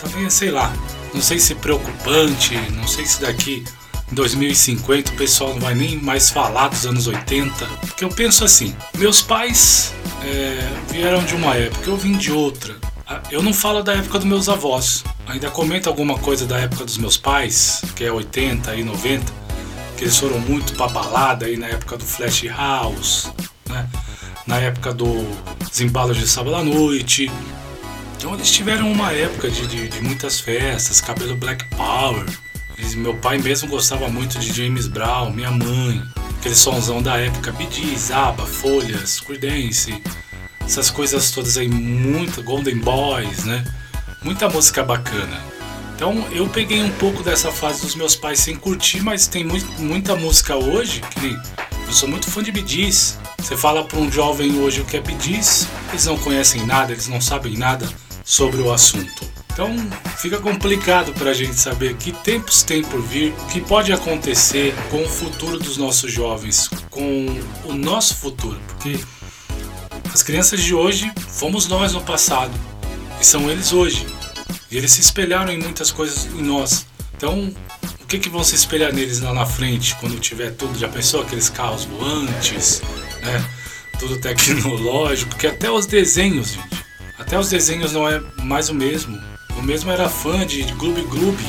tá 0.00 0.08
meia, 0.14 0.30
sei 0.30 0.50
lá, 0.50 0.72
não 1.12 1.20
sei 1.20 1.38
se 1.38 1.54
preocupante, 1.54 2.56
não 2.72 2.86
sei 2.86 3.04
se 3.04 3.20
daqui 3.20 3.64
em 4.10 4.14
2050 4.14 5.12
o 5.12 5.16
pessoal 5.16 5.54
não 5.54 5.60
vai 5.60 5.74
nem 5.74 5.96
mais 5.96 6.30
falar 6.30 6.68
dos 6.68 6.86
anos 6.86 7.06
80, 7.06 7.66
porque 7.80 8.04
eu 8.04 8.08
penso 8.08 8.44
assim, 8.44 8.74
meus 8.96 9.22
pais 9.22 9.92
é, 10.24 10.68
vieram 10.90 11.24
de 11.24 11.34
uma 11.34 11.54
época, 11.54 11.90
eu 11.90 11.96
vim 11.96 12.16
de 12.16 12.30
outra. 12.30 12.76
Eu 13.30 13.42
não 13.42 13.52
falo 13.52 13.82
da 13.82 13.94
época 13.94 14.18
dos 14.18 14.26
meus 14.26 14.48
avós, 14.48 15.04
ainda 15.26 15.50
comento 15.50 15.88
alguma 15.88 16.18
coisa 16.18 16.46
da 16.46 16.58
época 16.58 16.84
dos 16.84 16.98
meus 16.98 17.16
pais, 17.16 17.82
que 17.96 18.04
é 18.04 18.12
80 18.12 18.74
e 18.76 18.84
90, 18.84 19.32
que 19.96 20.04
eles 20.04 20.16
foram 20.18 20.38
muito 20.40 20.72
pra 20.74 20.88
balada 20.88 21.46
aí 21.46 21.56
na 21.56 21.66
época 21.66 21.96
do 21.96 22.04
Flash 22.04 22.44
House, 22.44 23.32
né? 23.68 23.88
na 24.46 24.58
época 24.58 24.92
do 24.92 25.06
Embalos 25.80 26.16
de 26.16 26.28
Sábado 26.28 26.56
à 26.56 26.64
Noite. 26.64 27.30
Então 28.16 28.34
eles 28.34 28.50
tiveram 28.50 28.90
uma 28.90 29.12
época 29.12 29.50
de, 29.50 29.66
de, 29.66 29.88
de 29.88 30.00
muitas 30.00 30.38
festas, 30.40 31.00
cabelo 31.00 31.36
Black 31.36 31.64
Power. 31.76 32.24
Eles, 32.78 32.94
meu 32.94 33.16
pai 33.16 33.38
mesmo 33.38 33.68
gostava 33.68 34.08
muito 34.08 34.38
de 34.38 34.52
James 34.52 34.86
Brown, 34.86 35.32
minha 35.32 35.50
mãe, 35.50 36.02
aquele 36.38 36.54
sonzão 36.54 37.02
da 37.02 37.16
época, 37.18 37.52
Bee 37.52 37.68
Aba, 38.12 38.46
Folhas, 38.46 39.20
Creedence, 39.20 40.00
essas 40.64 40.90
coisas 40.90 41.30
todas 41.30 41.56
aí, 41.56 41.68
muito 41.68 42.42
Golden 42.42 42.78
Boys, 42.78 43.44
né? 43.44 43.64
Muita 44.22 44.48
música 44.48 44.82
bacana. 44.82 45.40
Então 45.94 46.26
eu 46.32 46.48
peguei 46.48 46.82
um 46.82 46.90
pouco 46.92 47.22
dessa 47.22 47.52
fase 47.52 47.82
dos 47.82 47.94
meus 47.94 48.16
pais 48.16 48.40
sem 48.40 48.56
curtir, 48.56 49.00
mas 49.02 49.26
tem 49.26 49.44
muito, 49.44 49.66
muita 49.80 50.16
música 50.16 50.56
hoje, 50.56 51.00
que 51.00 51.38
eu 51.86 51.92
sou 51.92 52.08
muito 52.08 52.30
fã 52.30 52.42
de 52.42 52.50
Bidis. 52.50 53.18
Você 53.38 53.56
fala 53.56 53.84
para 53.84 53.98
um 53.98 54.10
jovem 54.10 54.58
hoje 54.58 54.80
o 54.80 54.84
que 54.84 54.96
é 54.96 55.00
Bidis, 55.00 55.68
eles 55.90 56.06
não 56.06 56.16
conhecem 56.18 56.64
nada, 56.66 56.92
eles 56.92 57.08
não 57.08 57.20
sabem 57.20 57.56
nada 57.56 57.88
sobre 58.24 58.60
o 58.60 58.72
assunto. 58.72 59.30
Então 59.52 59.68
fica 60.16 60.38
complicado 60.38 61.12
para 61.12 61.30
a 61.30 61.34
gente 61.34 61.54
saber 61.54 61.94
que 61.96 62.10
tempos 62.10 62.62
tem 62.62 62.82
por 62.82 63.02
vir, 63.02 63.32
o 63.32 63.46
que 63.46 63.60
pode 63.60 63.92
acontecer 63.92 64.74
com 64.90 65.02
o 65.02 65.08
futuro 65.08 65.58
dos 65.58 65.76
nossos 65.76 66.10
jovens, 66.10 66.70
com 66.90 67.26
o 67.64 67.74
nosso 67.74 68.16
futuro, 68.16 68.58
porque 68.66 68.98
as 70.12 70.22
crianças 70.22 70.62
de 70.62 70.74
hoje 70.74 71.10
fomos 71.16 71.66
nós 71.66 71.92
no 71.92 72.02
passado 72.02 72.52
e 73.20 73.24
são 73.24 73.50
eles 73.50 73.72
hoje. 73.72 74.06
E 74.70 74.76
eles 74.76 74.92
se 74.92 75.00
espelharam 75.00 75.52
em 75.52 75.58
muitas 75.58 75.90
coisas 75.90 76.26
em 76.26 76.42
nós. 76.42 76.86
Então, 77.16 77.54
o 78.00 78.06
que, 78.06 78.18
que 78.18 78.28
vão 78.28 78.44
se 78.44 78.54
espelhar 78.54 78.92
neles 78.92 79.20
lá 79.20 79.32
na 79.32 79.46
frente 79.46 79.96
quando 79.96 80.18
tiver 80.18 80.50
tudo? 80.50 80.78
Já 80.78 80.88
pensou 80.88 81.22
aqueles 81.22 81.48
carros 81.48 81.84
voantes, 81.84 82.82
né? 83.22 83.44
Tudo 83.98 84.18
tecnológico, 84.18 85.30
porque 85.30 85.46
até 85.46 85.70
os 85.70 85.86
desenhos, 85.86 86.52
gente. 86.52 86.82
Até 87.18 87.38
os 87.38 87.48
desenhos 87.48 87.92
não 87.92 88.08
é 88.08 88.20
mais 88.42 88.68
o 88.68 88.74
mesmo. 88.74 89.18
O 89.56 89.62
mesmo 89.62 89.90
era 89.90 90.08
fã 90.08 90.44
de 90.44 90.62
Gloob 90.74 91.00
Gloob. 91.02 91.42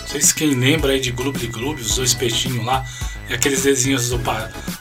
Não 0.00 0.06
sei 0.06 0.20
se 0.20 0.32
quem 0.32 0.54
lembra 0.54 0.92
aí 0.92 1.00
de 1.00 1.10
Gloob 1.10 1.46
Gloob, 1.48 1.80
os 1.80 1.96
dois 1.96 2.14
peixinhos 2.14 2.64
lá. 2.64 2.84
E 3.28 3.34
aqueles 3.34 3.62
desenhos 3.62 4.08
do, 4.08 4.18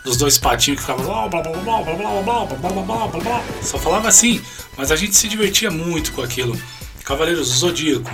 dos 0.04 0.18
dois 0.18 0.38
patinhos 0.38 0.80
que 0.80 0.86
ficavam 0.86 1.06
blá 1.06 1.28
blá 1.28 1.42
blá 1.42 1.52
blá 1.52 1.82
blá 1.82 1.96
blá 1.96 2.46
blá 2.46 2.46
blá 2.46 2.70
blá 2.70 3.08
blá 3.08 3.20
blá 3.20 3.44
Só 3.62 3.78
falava 3.78 4.08
assim, 4.08 4.42
mas 4.78 4.92
a 4.92 4.96
gente 4.96 5.16
se 5.16 5.28
divertia 5.28 5.70
muito 5.70 6.14
com 6.14 6.22
aquilo. 6.22 6.58
Cavaleiros 7.04 7.50
do 7.50 7.58
Zodíaco. 7.58 8.12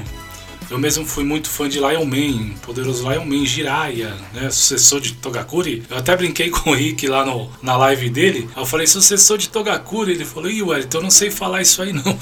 Eu 0.69 0.79
mesmo 0.79 1.05
fui 1.05 1.23
muito 1.23 1.49
fã 1.49 1.69
de 1.69 1.77
Lion 1.77 2.05
Man, 2.05 2.55
poderoso 2.61 3.07
Lion 3.07 3.25
Man, 3.25 3.45
Jiraiya, 3.45 4.15
né, 4.33 4.49
sucessor 4.49 4.99
de 5.01 5.13
Togakuri. 5.13 5.83
Eu 5.89 5.97
até 5.97 6.15
brinquei 6.15 6.49
com 6.49 6.71
o 6.71 6.73
Rick 6.73 7.05
lá 7.07 7.23
no, 7.23 7.51
na 7.61 7.77
live 7.77 8.09
dele. 8.09 8.49
Eu 8.55 8.65
falei, 8.65 8.87
sucessor 8.87 9.37
de 9.37 9.49
Togakuri. 9.49 10.13
Ele 10.13 10.25
falou, 10.25 10.49
ih, 10.49 10.63
Wellington, 10.63 10.97
eu 10.97 11.03
não 11.03 11.11
sei 11.11 11.29
falar 11.29 11.61
isso 11.61 11.81
aí 11.81 11.93
não. 11.93 12.17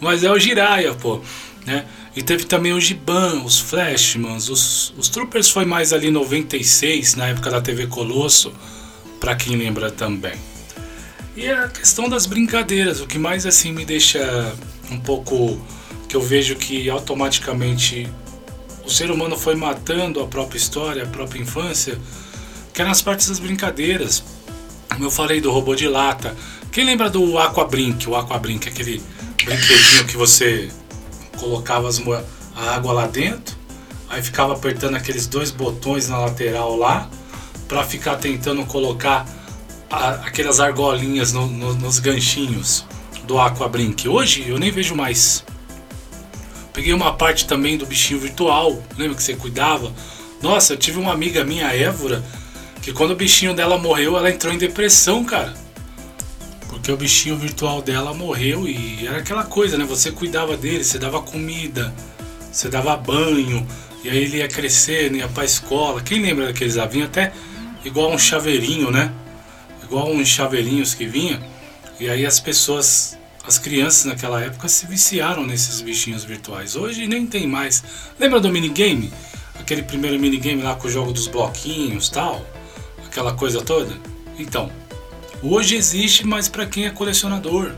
Mas 0.00 0.24
é 0.24 0.30
o 0.30 0.38
Jiraiya, 0.38 0.94
pô. 0.94 1.20
Né? 1.64 1.84
E 2.16 2.22
teve 2.22 2.44
também 2.44 2.72
o 2.72 2.80
Giban, 2.80 3.42
os 3.44 3.60
Flashmans, 3.60 4.48
os, 4.48 4.94
os 4.96 5.10
Troopers 5.10 5.50
foi 5.50 5.66
mais 5.66 5.92
ali 5.92 6.10
96, 6.10 7.14
na 7.14 7.26
época 7.26 7.50
da 7.50 7.60
TV 7.60 7.86
Colosso, 7.88 8.54
para 9.20 9.36
quem 9.36 9.54
lembra 9.54 9.90
também. 9.90 10.34
E 11.36 11.46
a 11.50 11.68
questão 11.68 12.08
das 12.08 12.24
brincadeiras, 12.24 13.02
o 13.02 13.06
que 13.06 13.18
mais 13.18 13.44
assim 13.44 13.70
me 13.70 13.84
deixa 13.84 14.54
um 14.90 14.98
pouco 14.98 15.60
que 16.08 16.16
eu 16.16 16.22
vejo 16.22 16.56
que 16.56 16.88
automaticamente 16.88 18.08
o 18.82 18.90
ser 18.90 19.10
humano 19.10 19.36
foi 19.36 19.54
matando 19.54 20.22
a 20.22 20.26
própria 20.26 20.56
história, 20.56 21.02
a 21.02 21.06
própria 21.06 21.42
infância, 21.42 21.98
que 22.72 22.80
é 22.80 22.84
nas 22.86 23.02
partes 23.02 23.28
das 23.28 23.38
brincadeiras. 23.38 24.24
Como 24.88 25.04
eu 25.04 25.10
falei 25.10 25.38
do 25.42 25.50
robô 25.50 25.74
de 25.74 25.86
lata. 25.86 26.34
Quem 26.72 26.86
lembra 26.86 27.10
do 27.10 27.36
Aquabrink? 27.36 28.08
O 28.08 28.16
Aquabrink, 28.16 28.66
aquele 28.68 29.02
brinquedinho 29.44 30.06
que 30.06 30.16
você 30.16 30.70
colocava 31.38 31.88
as, 31.88 32.00
a 32.54 32.74
água 32.74 32.92
lá 32.92 33.06
dentro, 33.06 33.56
aí 34.08 34.22
ficava 34.22 34.52
apertando 34.52 34.94
aqueles 34.94 35.26
dois 35.26 35.50
botões 35.50 36.08
na 36.08 36.18
lateral 36.18 36.76
lá, 36.76 37.08
para 37.68 37.82
ficar 37.82 38.16
tentando 38.16 38.64
colocar 38.66 39.26
a, 39.90 40.10
aquelas 40.26 40.60
argolinhas 40.60 41.32
no, 41.32 41.46
no, 41.46 41.74
nos 41.74 41.98
ganchinhos 41.98 42.84
do 43.24 43.38
Aquabrink. 43.38 44.08
Hoje 44.08 44.48
eu 44.48 44.58
nem 44.58 44.70
vejo 44.70 44.94
mais. 44.94 45.44
Peguei 46.72 46.92
uma 46.92 47.14
parte 47.14 47.46
também 47.46 47.76
do 47.76 47.86
bichinho 47.86 48.20
virtual, 48.20 48.82
lembra 48.96 49.16
que 49.16 49.22
você 49.22 49.34
cuidava? 49.34 49.92
Nossa, 50.42 50.74
eu 50.74 50.76
tive 50.76 50.98
uma 50.98 51.12
amiga 51.12 51.42
minha, 51.44 51.72
Évora, 51.74 52.22
que 52.82 52.92
quando 52.92 53.12
o 53.12 53.16
bichinho 53.16 53.54
dela 53.54 53.78
morreu, 53.78 54.16
ela 54.16 54.30
entrou 54.30 54.52
em 54.52 54.58
depressão, 54.58 55.24
cara. 55.24 55.54
Porque 56.86 56.94
o 56.94 56.96
bichinho 56.98 57.36
virtual 57.36 57.82
dela 57.82 58.14
morreu 58.14 58.68
e 58.68 59.08
era 59.08 59.18
aquela 59.18 59.42
coisa, 59.42 59.76
né? 59.76 59.84
Você 59.86 60.12
cuidava 60.12 60.56
dele, 60.56 60.84
você 60.84 61.00
dava 61.00 61.20
comida, 61.20 61.92
você 62.52 62.68
dava 62.68 62.96
banho, 62.96 63.66
e 64.04 64.08
aí 64.08 64.18
ele 64.18 64.36
ia 64.36 64.46
crescendo, 64.46 65.16
ia 65.16 65.26
pra 65.26 65.44
escola. 65.44 66.00
Quem 66.00 66.22
lembra 66.22 66.46
daqueles? 66.46 66.76
Vinha 66.88 67.06
até 67.06 67.32
igual 67.84 68.12
um 68.12 68.16
chaveirinho, 68.16 68.92
né? 68.92 69.12
Igual 69.82 70.12
uns 70.12 70.28
chaveirinhos 70.28 70.94
que 70.94 71.06
vinha. 71.06 71.42
E 71.98 72.08
aí 72.08 72.24
as 72.24 72.38
pessoas, 72.38 73.18
as 73.44 73.58
crianças 73.58 74.04
naquela 74.04 74.40
época 74.40 74.68
se 74.68 74.86
viciaram 74.86 75.44
nesses 75.44 75.80
bichinhos 75.80 76.22
virtuais. 76.22 76.76
Hoje 76.76 77.08
nem 77.08 77.26
tem 77.26 77.48
mais. 77.48 77.82
Lembra 78.16 78.38
do 78.38 78.48
minigame? 78.48 79.12
Aquele 79.58 79.82
primeiro 79.82 80.20
minigame 80.20 80.62
lá 80.62 80.76
com 80.76 80.86
o 80.86 80.90
jogo 80.90 81.12
dos 81.12 81.26
bloquinhos 81.26 82.08
tal? 82.08 82.46
Aquela 83.04 83.34
coisa 83.34 83.60
toda? 83.60 83.92
Então, 84.38 84.70
Hoje 85.42 85.76
existe, 85.76 86.26
mas 86.26 86.48
para 86.48 86.66
quem 86.66 86.86
é 86.86 86.90
colecionador. 86.90 87.72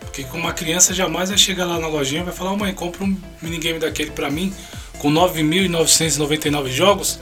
Porque 0.00 0.24
uma 0.32 0.52
criança 0.52 0.94
jamais 0.94 1.28
vai 1.28 1.38
chegar 1.38 1.64
lá 1.64 1.78
na 1.78 1.86
lojinha 1.86 2.22
e 2.22 2.24
vai 2.24 2.34
falar: 2.34 2.56
mãe, 2.56 2.72
compra 2.72 3.04
um 3.04 3.16
minigame 3.42 3.78
daquele 3.78 4.10
para 4.10 4.30
mim 4.30 4.52
com 4.98 5.12
9.999 5.12 6.68
jogos, 6.70 7.18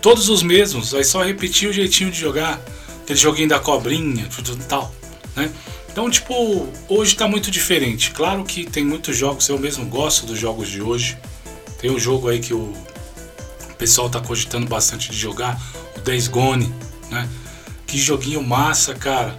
todos 0.00 0.28
os 0.28 0.42
mesmos, 0.42 0.90
vai 0.92 1.04
só 1.04 1.22
repetir 1.22 1.68
o 1.68 1.72
jeitinho 1.72 2.10
de 2.10 2.18
jogar, 2.18 2.60
aquele 3.02 3.18
joguinho 3.18 3.48
da 3.48 3.60
cobrinha, 3.60 4.26
tudo 4.34 4.56
tal, 4.64 4.92
né? 5.36 5.50
Então, 5.90 6.08
tipo, 6.10 6.68
hoje 6.88 7.16
tá 7.16 7.26
muito 7.26 7.50
diferente. 7.50 8.10
Claro 8.10 8.44
que 8.44 8.64
tem 8.64 8.84
muitos 8.84 9.16
jogos, 9.16 9.48
eu 9.48 9.58
mesmo 9.58 9.86
gosto 9.86 10.26
dos 10.26 10.38
jogos 10.38 10.68
de 10.68 10.80
hoje. 10.80 11.16
Tem 11.80 11.90
um 11.90 11.98
jogo 11.98 12.28
aí 12.28 12.38
que 12.40 12.54
o 12.54 12.72
pessoal 13.76 14.08
tá 14.08 14.20
cogitando 14.20 14.66
bastante 14.66 15.10
de 15.10 15.16
jogar, 15.16 15.60
o 15.96 16.00
Days 16.00 16.28
Gone, 16.28 16.72
né? 17.10 17.28
Que 17.88 17.96
joguinho 17.96 18.42
massa, 18.42 18.94
cara. 18.94 19.34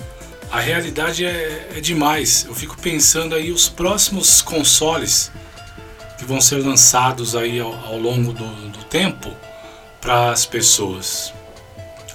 A 0.51 0.59
realidade 0.59 1.23
é, 1.23 1.69
é 1.75 1.79
demais. 1.79 2.45
Eu 2.45 2.55
fico 2.55 2.75
pensando 2.81 3.35
aí 3.35 3.51
os 3.51 3.69
próximos 3.69 4.41
consoles 4.41 5.31
que 6.17 6.25
vão 6.25 6.41
ser 6.41 6.57
lançados 6.57 7.35
aí 7.35 7.59
ao, 7.59 7.71
ao 7.85 7.99
longo 7.99 8.33
do, 8.33 8.47
do 8.69 8.83
tempo 8.85 9.31
para 10.01 10.31
as 10.31 10.47
pessoas. 10.47 11.31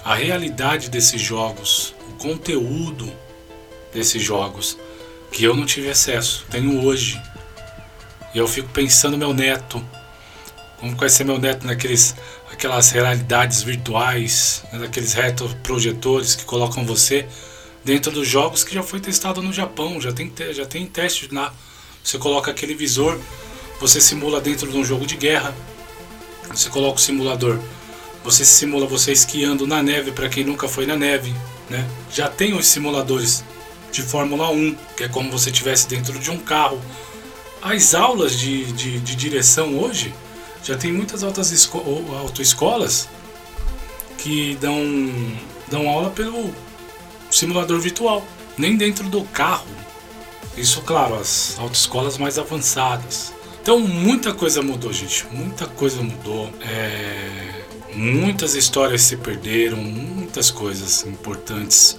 A 0.03 0.13
realidade 0.13 0.89
desses 0.89 1.21
jogos, 1.21 1.95
o 2.09 2.13
conteúdo 2.15 3.09
desses 3.93 4.21
jogos 4.21 4.77
que 5.31 5.45
eu 5.45 5.55
não 5.55 5.65
tive 5.65 5.89
acesso, 5.89 6.45
tenho 6.51 6.83
hoje. 6.83 7.19
E 8.33 8.37
eu 8.37 8.47
fico 8.47 8.67
pensando 8.69 9.17
meu 9.17 9.33
neto, 9.33 9.81
vai 10.97 11.09
ser 11.09 11.23
meu 11.23 11.37
neto 11.37 11.65
naqueles 11.65 12.15
aquelas 12.51 12.91
realidades 12.91 13.63
virtuais, 13.63 14.63
né, 14.71 14.79
daqueles 14.79 15.13
retroprojetores 15.13 16.35
que 16.35 16.45
colocam 16.45 16.85
você 16.85 17.27
dentro 17.83 18.11
dos 18.11 18.27
jogos 18.27 18.63
que 18.63 18.73
já 18.73 18.83
foi 18.83 18.99
testado 18.99 19.41
no 19.41 19.51
Japão, 19.51 19.99
já 19.99 20.11
tem 20.11 20.31
já 20.51 20.65
tem 20.65 20.85
teste 20.85 21.33
lá. 21.33 21.53
Você 22.03 22.17
coloca 22.17 22.51
aquele 22.51 22.75
visor 22.75 23.19
você 23.79 23.99
simula 23.99 24.39
dentro 24.39 24.71
de 24.71 24.77
um 24.77 24.85
jogo 24.85 25.05
de 25.05 25.17
guerra. 25.17 25.53
Você 26.53 26.69
coloca 26.69 26.97
o 26.97 27.01
simulador. 27.01 27.59
Você 28.23 28.45
simula 28.45 28.87
você 28.87 29.11
esquiando 29.11 29.67
na 29.67 29.83
neve 29.83 30.11
para 30.11 30.29
quem 30.29 30.43
nunca 30.43 30.67
foi 30.67 30.85
na 30.85 30.95
neve, 30.95 31.33
né? 31.69 31.87
Já 32.11 32.27
tem 32.29 32.53
os 32.53 32.65
simuladores 32.67 33.43
de 33.91 34.01
Fórmula 34.01 34.49
1, 34.49 34.75
que 34.97 35.03
é 35.03 35.07
como 35.07 35.29
você 35.29 35.49
estivesse 35.49 35.87
dentro 35.87 36.17
de 36.17 36.31
um 36.31 36.37
carro. 36.37 36.81
As 37.61 37.93
aulas 37.93 38.37
de, 38.37 38.71
de, 38.73 38.99
de 38.99 39.15
direção 39.15 39.77
hoje 39.77 40.13
já 40.65 40.75
tem 40.75 40.91
muitas 40.91 41.23
altas 41.23 41.69
autoescolas 42.19 43.07
que 44.17 44.57
dão, 44.59 44.81
dão 45.69 45.87
aula 45.87 46.09
pelo 46.09 46.53
simulador 47.29 47.79
virtual, 47.79 48.25
nem 48.57 48.75
dentro 48.75 49.07
do 49.07 49.23
carro. 49.25 49.67
Isso, 50.57 50.81
claro, 50.81 51.15
as 51.15 51.55
autoescolas 51.59 52.17
mais 52.17 52.39
avançadas. 52.39 53.31
Então 53.61 53.79
muita 53.79 54.33
coisa 54.33 54.61
mudou, 54.61 54.91
gente. 54.91 55.27
Muita 55.31 55.67
coisa 55.67 56.01
mudou. 56.01 56.51
É... 56.61 57.63
Muitas 57.93 58.55
histórias 58.55 59.03
se 59.03 59.15
perderam, 59.15 59.77
muitas 59.77 60.51
coisas 60.51 61.05
importantes 61.05 61.97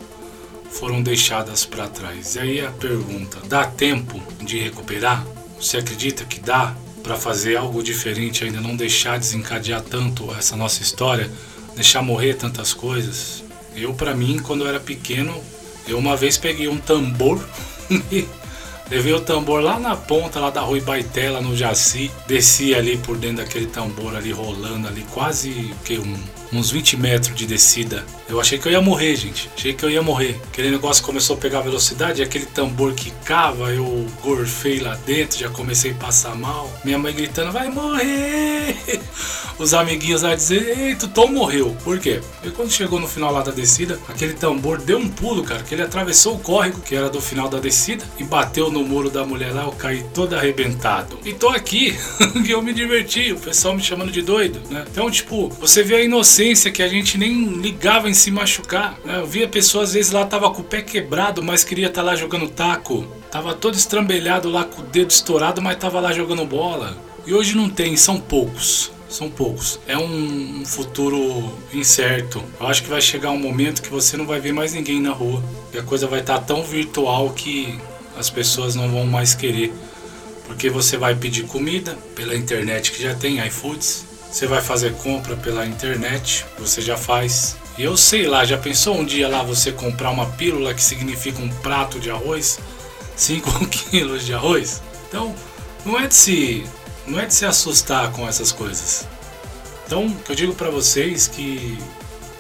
foram 0.71 1.03
deixadas 1.03 1.65
para 1.65 1.89
trás. 1.89 2.35
E 2.35 2.41
aí 2.41 2.61
a 2.61 2.71
pergunta: 2.71 3.39
dá 3.47 3.65
tempo 3.65 4.21
de 4.43 4.59
recuperar? 4.59 5.25
Você 5.59 5.79
acredita 5.79 6.25
que 6.25 6.41
dá 6.41 6.75
para 7.07 7.17
fazer 7.17 7.55
algo 7.55 7.85
diferente, 7.85 8.43
ainda 8.43 8.61
não 8.61 8.75
deixar 8.75 9.17
desencadear 9.17 9.81
tanto 9.81 10.35
essa 10.35 10.57
nossa 10.57 10.83
história, 10.83 11.31
deixar 11.77 12.03
morrer 12.03 12.35
tantas 12.35 12.75
coisas? 12.75 13.45
Eu, 13.77 13.95
para 13.95 14.13
mim, 14.13 14.41
quando 14.41 14.65
eu 14.65 14.69
era 14.69 14.81
pequeno, 14.81 15.33
eu 15.87 15.99
uma 15.99 16.17
vez 16.17 16.37
peguei 16.37 16.67
um 16.67 16.79
tambor 16.79 17.41
Levei 18.89 19.13
o 19.13 19.21
tambor 19.21 19.61
lá 19.61 19.81
na 19.81 19.97
ponta 19.97 20.39
lá 20.39 20.49
da 20.49 20.61
Rui 20.61 20.81
Baitela, 20.81 21.41
no 21.41 21.57
Jaci. 21.57 22.11
Desci 22.29 22.73
ali 22.73 22.97
por 22.97 23.17
dentro 23.17 23.39
daquele 23.39 23.67
tambor 23.67 24.15
ali, 24.15 24.31
rolando 24.31 24.87
ali, 24.87 25.05
quase 25.13 25.75
que 25.85 25.99
um 25.99 26.17
uns 26.53 26.71
20 26.71 26.97
metros 26.97 27.35
de 27.35 27.47
descida. 27.47 28.05
Eu 28.29 28.41
achei 28.41 28.59
que 28.59 28.67
eu 28.67 28.73
ia 28.73 28.81
morrer, 28.81 29.15
gente. 29.17 29.49
Achei 29.57 29.73
que 29.73 29.85
eu 29.85 29.91
ia 29.91 30.03
morrer. 30.03 30.41
Aquele 30.49 30.71
negócio 30.71 31.05
começou 31.05 31.37
a 31.37 31.39
pegar 31.39 31.61
velocidade, 31.61 32.23
aquele 32.23 32.47
tambor 32.47 32.93
que 32.95 33.11
cava, 33.25 33.73
eu 33.73 34.07
gorfei 34.23 34.81
lá 34.81 34.97
dentro, 35.07 35.39
já 35.39 35.49
comecei 35.49 35.93
a 35.93 35.95
passar 35.95 36.35
mal. 36.35 36.71
Minha 36.85 36.99
mãe 36.99 37.15
gritando, 37.15 37.53
vai 37.53 37.69
morrer! 37.69 38.77
Os 39.59 39.73
amiguinhos 39.73 40.21
lá 40.21 40.35
dizer, 40.35 40.79
eita, 40.79 41.07
o 41.07 41.09
Tom 41.09 41.29
morreu. 41.29 41.75
Por 41.83 41.99
quê? 41.99 42.21
Porque 42.35 42.51
quando 42.51 42.71
chegou 42.71 43.01
no 43.01 43.09
final 43.09 43.33
lá 43.33 43.43
da 43.43 43.51
descida, 43.51 43.99
aquele 44.07 44.35
tambor 44.35 44.79
deu 44.79 44.99
um 44.99 45.09
pulo, 45.09 45.43
cara, 45.43 45.63
que 45.63 45.75
ele 45.75 45.83
atravessou 45.83 46.35
o 46.35 46.39
córrego, 46.39 46.81
que 46.81 46.95
era 46.95 47.09
do 47.09 47.23
final 47.23 47.49
da 47.49 47.59
descida, 47.59 48.05
e 48.19 48.25
bateu 48.25 48.71
no 48.71 48.85
muro 48.85 49.09
da 49.09 49.25
mulher 49.25 49.55
lá, 49.55 49.65
eu 49.65 49.73
caí 49.73 50.05
todo 50.13 50.35
arrebentado. 50.35 51.19
E 51.25 51.33
tô 51.33 51.49
aqui, 51.49 51.97
que 52.45 52.51
eu 52.51 52.61
me 52.61 52.75
diverti, 52.75 53.33
o 53.33 53.39
pessoal 53.39 53.75
me 53.75 53.83
chamando 53.83 54.13
de 54.13 54.21
doido, 54.21 54.61
né? 54.69 54.85
Então, 54.91 55.11
tipo, 55.11 55.49
você 55.59 55.83
vê 55.83 55.97
a 55.97 56.03
inocência 56.03 56.36
que 56.71 56.83
a 56.83 56.89
gente 56.89 57.17
nem 57.17 57.45
ligava 57.61 58.11
em 58.11 58.15
se 58.15 58.31
machucar. 58.31 58.99
Né? 59.05 59.19
Eu 59.19 59.27
via 59.27 59.49
pessoas 59.49 59.89
às 59.89 59.95
vezes 59.95 60.13
lá 60.13 60.27
tava 60.27 60.51
com 60.51 60.61
o 60.61 60.65
pé 60.65 60.83
quebrado, 60.83 61.43
mas 61.43 61.65
queria 61.65 61.87
estar 61.87 62.03
tá 62.03 62.07
lá 62.07 62.15
jogando 62.15 62.49
taco. 62.49 63.07
Tava 63.31 63.55
todo 63.55 63.75
estrambelhado 63.75 64.51
lá 64.51 64.65
com 64.65 64.83
o 64.83 64.85
dedo 64.85 65.11
estourado, 65.11 65.63
mas 65.63 65.77
tava 65.77 65.99
lá 65.99 66.13
jogando 66.13 66.45
bola. 66.45 66.97
E 67.27 67.33
hoje 67.33 67.57
não 67.57 67.71
tem, 67.71 67.97
são 67.97 68.21
poucos. 68.21 68.93
São 69.09 69.31
poucos. 69.31 69.81
É 69.87 69.97
um, 69.97 70.63
futuro 70.67 71.53
incerto. 71.73 72.43
Eu 72.61 72.67
acho 72.67 72.83
que 72.83 72.91
vai 72.91 73.01
chegar 73.01 73.31
um 73.31 73.39
momento 73.39 73.81
que 73.81 73.89
você 73.89 74.17
não 74.17 74.27
vai 74.27 74.41
ver 74.41 74.53
mais 74.53 74.73
ninguém 74.75 75.01
na 75.01 75.13
rua. 75.13 75.43
E 75.73 75.79
a 75.79 75.83
coisa 75.83 76.07
vai 76.07 76.21
estar 76.21 76.39
tá 76.39 76.45
tão 76.45 76.63
virtual 76.63 77.31
que 77.31 77.79
as 78.19 78.29
pessoas 78.29 78.75
não 78.75 78.91
vão 78.91 79.07
mais 79.07 79.35
querer. 79.35 79.73
Porque 80.47 80.69
você 80.69 80.97
vai 80.97 81.15
pedir 81.15 81.45
comida 81.45 81.97
pela 82.15 82.35
internet 82.35 82.93
que 82.93 83.03
já 83.03 83.15
tem 83.15 83.45
iFoods 83.47 84.06
você 84.31 84.47
vai 84.47 84.61
fazer 84.61 84.95
compra 84.97 85.37
pela 85.37 85.67
internet, 85.67 86.45
você 86.59 86.81
já 86.81 86.97
faz. 86.97 87.57
E 87.79 87.83
eu 87.83 87.97
sei 87.97 88.27
lá, 88.27 88.45
já 88.45 88.59
pensou 88.59 88.99
um 88.99 89.05
dia 89.05 89.29
lá 89.29 89.43
você 89.43 89.73
comprar 89.73 90.11
uma 90.11 90.27
pílula 90.27 90.75
que 90.75 90.83
significa 90.83 91.41
um 91.41 91.49
prato 91.49 91.99
de 92.01 92.11
arroz? 92.11 92.59
5 93.17 93.67
quilos 93.69 94.25
de 94.25 94.35
arroz? 94.35 94.83
Então, 95.09 95.35
não 95.85 95.99
é 95.99 96.07
de 96.07 96.15
se, 96.15 96.67
não 97.07 97.19
é 97.19 97.27
de 97.27 97.35
se 97.35 97.47
assustar 97.47 98.13
com 98.13 98.29
essas 98.29 98.53
coisas. 98.53 99.07
Então, 99.87 100.15
eu 100.29 100.35
digo 100.35 100.55
para 100.55 100.69
vocês 100.69 101.27
que 101.29 101.79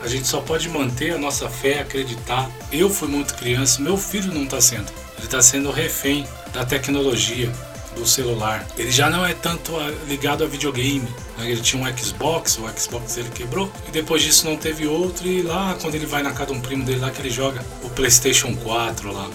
a 0.03 0.09
gente 0.09 0.27
só 0.27 0.41
pode 0.41 0.69
manter 0.69 1.15
a 1.15 1.19
nossa 1.19 1.49
fé, 1.49 1.81
acreditar. 1.81 2.51
Eu 2.71 2.91
fui 2.91 3.09
muito 3.09 3.35
criança, 3.35 3.81
meu 3.81 3.97
filho 3.97 4.35
não 4.35 4.45
está 4.45 4.61
sendo. 4.61 4.91
Ele 5.17 5.27
está 5.27 5.41
sendo 5.41 5.71
refém 5.71 6.27
da 6.53 6.65
tecnologia 6.65 7.51
do 7.97 8.07
celular. 8.07 8.67
Ele 8.77 8.91
já 8.91 9.11
não 9.11 9.25
é 9.25 9.35
tanto 9.35 9.73
ligado 10.09 10.45
a 10.45 10.47
videogame. 10.47 11.09
Né? 11.39 11.51
Ele 11.51 11.61
tinha 11.61 11.83
um 11.83 11.99
Xbox, 11.99 12.59
o 12.59 12.69
Xbox 12.79 13.17
ele 13.17 13.31
quebrou. 13.31 13.73
E 13.89 13.91
depois 13.91 14.23
disso 14.23 14.47
não 14.47 14.57
teve 14.57 14.87
outro. 14.87 15.27
E 15.27 15.43
lá, 15.43 15.77
quando 15.81 15.95
ele 15.95 16.07
vai 16.07 16.23
na 16.23 16.33
casa 16.33 16.53
de 16.53 16.59
um 16.59 16.61
primo 16.61 16.85
dele 16.85 17.01
lá, 17.01 17.11
que 17.11 17.21
ele 17.21 17.31
joga 17.31 17.65
o 17.83 17.91
PlayStation 17.91 18.55
4 18.55 19.13
lá. 19.13 19.29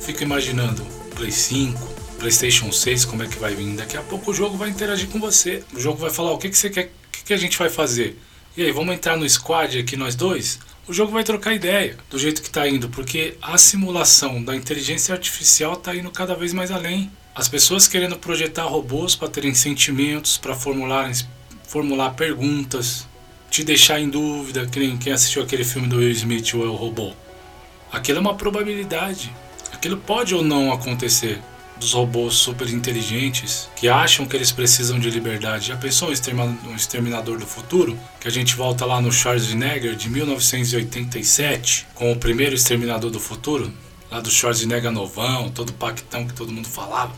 Fico 0.00 0.22
imaginando, 0.22 0.84
Play 1.16 1.32
5, 1.32 1.80
PlayStation 2.18 2.70
6, 2.70 3.04
como 3.06 3.22
é 3.22 3.26
que 3.26 3.38
vai 3.38 3.54
vir. 3.54 3.74
Daqui 3.74 3.96
a 3.96 4.02
pouco 4.02 4.30
o 4.30 4.34
jogo 4.34 4.56
vai 4.56 4.68
interagir 4.68 5.08
com 5.08 5.18
você. 5.18 5.64
O 5.72 5.80
jogo 5.80 5.98
vai 5.98 6.10
falar: 6.10 6.32
o 6.32 6.38
que, 6.38 6.50
que 6.50 6.58
você 6.58 6.70
quer, 6.70 6.84
o 6.84 7.10
que, 7.10 7.24
que 7.24 7.32
a 7.32 7.38
gente 7.38 7.58
vai 7.58 7.70
fazer? 7.70 8.18
E 8.56 8.62
aí, 8.62 8.70
vamos 8.70 8.94
entrar 8.94 9.16
no 9.16 9.28
squad 9.28 9.78
aqui 9.78 9.96
nós 9.96 10.14
dois? 10.14 10.60
o 10.86 10.92
jogo 10.92 11.12
vai 11.12 11.24
trocar 11.24 11.54
ideia 11.54 11.96
do 12.10 12.18
jeito 12.18 12.42
que 12.42 12.48
está 12.48 12.68
indo, 12.68 12.88
porque 12.88 13.36
a 13.40 13.56
simulação 13.56 14.42
da 14.42 14.54
inteligência 14.54 15.14
artificial 15.14 15.74
está 15.74 15.94
indo 15.94 16.10
cada 16.10 16.34
vez 16.34 16.52
mais 16.52 16.70
além. 16.70 17.10
As 17.34 17.48
pessoas 17.48 17.88
querendo 17.88 18.16
projetar 18.16 18.62
robôs 18.66 19.16
para 19.16 19.26
terem 19.26 19.52
sentimentos, 19.54 20.38
para 20.38 20.54
formular, 20.54 21.10
formular 21.66 22.10
perguntas, 22.10 23.08
te 23.50 23.64
deixar 23.64 23.98
em 23.98 24.08
dúvida, 24.08 24.66
que 24.66 24.78
nem 24.78 24.96
quem 24.96 25.12
assistiu 25.12 25.42
aquele 25.42 25.64
filme 25.64 25.88
do 25.88 25.96
Will 25.96 26.12
Smith, 26.12 26.54
o 26.54 26.76
Robô. 26.76 27.12
Aquilo 27.90 28.18
é 28.18 28.20
uma 28.20 28.36
probabilidade. 28.36 29.32
Aquilo 29.72 29.96
pode 29.96 30.32
ou 30.32 30.44
não 30.44 30.72
acontecer. 30.72 31.40
Dos 31.76 31.92
robôs 31.92 32.34
super 32.34 32.70
inteligentes 32.70 33.68
que 33.74 33.88
acham 33.88 34.26
que 34.26 34.36
eles 34.36 34.52
precisam 34.52 34.96
de 34.96 35.10
liberdade. 35.10 35.68
Já 35.68 35.76
pensou 35.76 36.10
um 36.10 36.74
exterminador 36.76 37.36
do 37.36 37.46
futuro? 37.46 37.98
Que 38.20 38.28
a 38.28 38.30
gente 38.30 38.54
volta 38.54 38.86
lá 38.86 39.00
no 39.00 39.10
Schwarzenegger 39.10 39.96
de 39.96 40.08
1987 40.08 41.88
com 41.96 42.12
o 42.12 42.16
primeiro 42.16 42.54
exterminador 42.54 43.10
do 43.10 43.18
futuro? 43.18 43.72
Lá 44.10 44.20
do 44.20 44.30
Schwarzenegger 44.30 44.90
novão, 44.90 45.50
todo 45.50 45.72
pactão 45.72 46.26
que 46.26 46.34
todo 46.34 46.52
mundo 46.52 46.68
falava, 46.68 47.12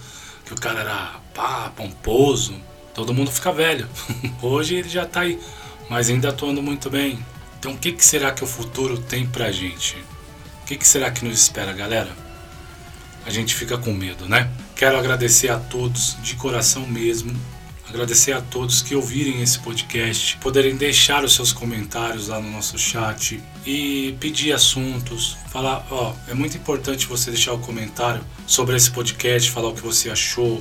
que 0.45 0.53
o 0.53 0.57
cara 0.57 0.81
era 0.81 1.21
pá, 1.35 1.71
pomposo, 1.77 2.55
todo 2.95 3.15
mundo 3.15 3.31
fica 3.31 3.53
velho. 3.53 3.89
Hoje 4.41 4.77
ele 4.77 4.89
já 4.89 5.05
tá 5.05 5.21
aí, 5.21 5.39
mas 5.89 6.09
ainda 6.09 6.29
atuando 6.29 6.63
muito 6.63 6.89
bem. 6.89 7.19
Então 7.59 7.73
o 7.73 7.79
que, 7.79 7.93
que 7.93 8.05
será 8.05 8.31
que 8.31 8.45
o 8.45 8.47
futuro 8.47 8.99
tem 8.99 9.27
pra 9.27 9.51
gente? 9.51 9.97
O 10.63 10.67
que, 10.67 10.77
que 10.77 10.87
será 10.87 11.11
que 11.11 11.25
nos 11.25 11.39
espera, 11.39 11.73
galera? 11.73 12.11
A 13.25 13.31
gente 13.31 13.55
fica 13.55 13.77
com 13.77 13.93
medo, 13.93 14.29
né? 14.29 14.51
Quero 14.75 14.99
agradecer 14.99 15.49
a 15.49 15.59
todos, 15.59 16.17
de 16.23 16.35
coração 16.37 16.87
mesmo, 16.87 17.35
Agradecer 17.89 18.33
a 18.33 18.41
todos 18.41 18.83
que 18.83 18.97
ouvirem 18.97 19.43
esse 19.43 19.61
podcast, 19.61 20.37
poderem 20.39 20.77
deixar 20.77 21.25
os 21.25 21.35
seus 21.35 21.53
comentários 21.53 22.29
lá 22.29 22.41
no 22.41 22.51
nosso 22.51 22.77
chat 22.77 23.41
e 23.65 24.17
pedir 24.19 24.53
assuntos, 24.53 25.37
falar, 25.53 25.87
ó, 25.91 26.13
é 26.27 26.35
muito 26.35 26.57
importante 26.57 27.07
você 27.07 27.31
deixar 27.31 27.53
o 27.53 27.59
comentário 27.59 28.25
sobre 28.45 28.77
esse 28.77 28.91
podcast, 28.91 29.51
falar 29.51 29.69
o 29.69 29.75
que 29.75 29.83
você 29.83 30.11
achou, 30.11 30.61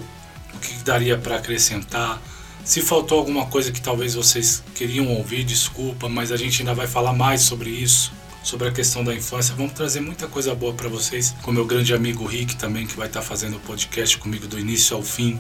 o 0.54 0.60
que 0.60 0.76
daria 0.84 1.18
para 1.18 1.38
acrescentar. 1.38 2.22
Se 2.64 2.82
faltou 2.82 3.18
alguma 3.18 3.48
coisa 3.48 3.72
que 3.72 3.82
talvez 3.82 4.14
vocês 4.14 4.64
queriam 4.76 5.08
ouvir, 5.08 5.44
desculpa, 5.44 6.08
mas 6.08 6.32
a 6.32 6.38
gente 6.38 6.62
ainda 6.62 6.76
vai 6.76 6.88
falar 6.88 7.14
mais 7.14 7.42
sobre 7.42 7.72
isso, 7.72 8.12
sobre 8.44 8.68
a 8.68 8.72
questão 8.72 9.04
da 9.04 9.14
infância. 9.14 9.56
Vamos 9.56 9.74
trazer 9.74 10.00
muita 10.00 10.28
coisa 10.28 10.54
boa 10.54 10.74
para 10.74 10.88
vocês, 10.88 11.36
com 11.42 11.52
meu 11.52 11.66
grande 11.66 11.94
amigo 11.94 12.24
Rick 12.26 12.56
também, 12.56 12.86
que 12.86 12.96
vai 12.96 13.08
estar 13.08 13.22
tá 13.22 13.26
fazendo 13.26 13.58
o 13.58 13.60
podcast 13.62 14.18
comigo 14.20 14.48
do 14.48 14.60
início 14.60 14.96
ao 14.96 15.02
fim. 15.02 15.40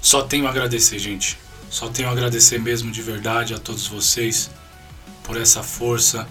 Só 0.00 0.22
tenho 0.22 0.46
a 0.46 0.50
agradecer, 0.50 0.98
gente. 0.98 1.38
Só 1.70 1.88
tenho 1.88 2.08
a 2.08 2.12
agradecer 2.12 2.58
mesmo 2.58 2.90
de 2.90 3.02
verdade 3.02 3.54
a 3.54 3.58
todos 3.58 3.86
vocês 3.86 4.50
por 5.22 5.36
essa 5.36 5.62
força, 5.62 6.26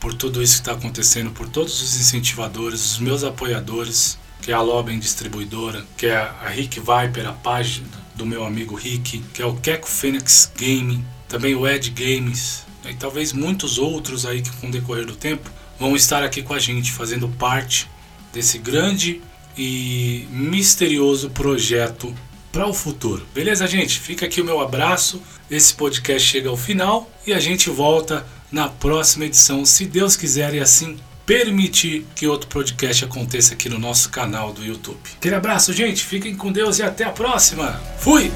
por 0.00 0.14
tudo 0.14 0.42
isso 0.42 0.54
que 0.54 0.60
está 0.60 0.72
acontecendo, 0.72 1.30
por 1.30 1.48
todos 1.48 1.80
os 1.80 2.00
incentivadores, 2.00 2.92
os 2.92 2.98
meus 2.98 3.22
apoiadores, 3.22 4.18
que 4.40 4.50
é 4.50 4.54
a 4.54 4.60
Loben 4.60 4.98
Distribuidora, 4.98 5.84
que 5.96 6.06
é 6.06 6.16
a 6.16 6.48
Rick 6.48 6.80
Viper, 6.80 7.28
a 7.28 7.32
página 7.32 7.86
do 8.14 8.26
meu 8.26 8.44
amigo 8.44 8.74
Rick, 8.74 9.20
que 9.32 9.40
é 9.40 9.46
o 9.46 9.54
Keco 9.54 9.88
Phoenix 9.88 10.50
Gaming, 10.58 11.04
também 11.28 11.54
o 11.54 11.68
Ed 11.68 11.90
Games, 11.90 12.64
e 12.84 12.94
talvez 12.94 13.32
muitos 13.32 13.78
outros 13.78 14.26
aí 14.26 14.42
que 14.42 14.50
com 14.56 14.66
o 14.66 14.70
decorrer 14.70 15.06
do 15.06 15.14
tempo 15.14 15.48
vão 15.78 15.94
estar 15.94 16.24
aqui 16.24 16.42
com 16.42 16.54
a 16.54 16.58
gente, 16.58 16.90
fazendo 16.90 17.28
parte 17.28 17.88
desse 18.32 18.58
grande 18.58 19.20
e 19.56 20.26
misterioso 20.30 21.30
projeto 21.30 22.12
para 22.52 22.68
o 22.68 22.74
futuro. 22.74 23.26
Beleza, 23.34 23.66
gente? 23.66 23.98
Fica 23.98 24.26
aqui 24.26 24.40
o 24.40 24.44
meu 24.44 24.60
abraço. 24.60 25.20
Esse 25.50 25.72
podcast 25.74 26.28
chega 26.28 26.50
ao 26.50 26.56
final 26.56 27.10
e 27.26 27.32
a 27.32 27.40
gente 27.40 27.70
volta 27.70 28.24
na 28.52 28.68
próxima 28.68 29.24
edição, 29.24 29.64
se 29.64 29.86
Deus 29.86 30.14
quiser 30.14 30.54
e 30.54 30.60
assim 30.60 30.98
permitir 31.24 32.04
que 32.14 32.26
outro 32.26 32.48
podcast 32.48 33.04
aconteça 33.04 33.54
aqui 33.54 33.68
no 33.68 33.78
nosso 33.78 34.10
canal 34.10 34.52
do 34.52 34.62
YouTube. 34.62 34.98
Aquele 35.16 35.34
abraço, 35.34 35.72
gente. 35.72 36.04
Fiquem 36.04 36.36
com 36.36 36.52
Deus 36.52 36.78
e 36.78 36.82
até 36.82 37.04
a 37.04 37.10
próxima. 37.10 37.80
Fui! 37.98 38.30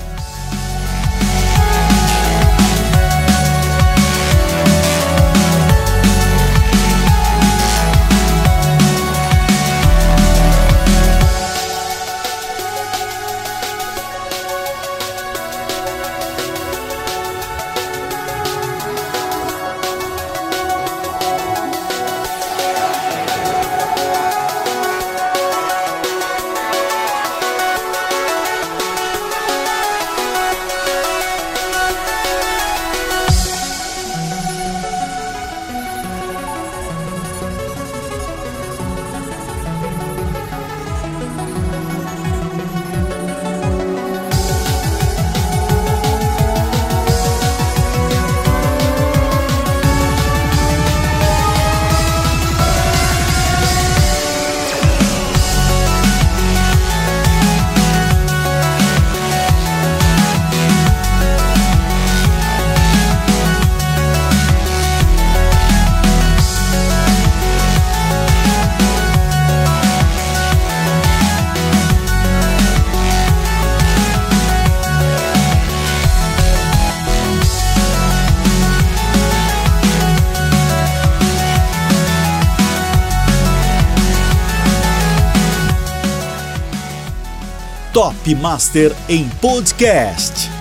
Top 87.97 88.35
Master 88.35 88.95
em 89.09 89.27
podcast. 89.41 90.56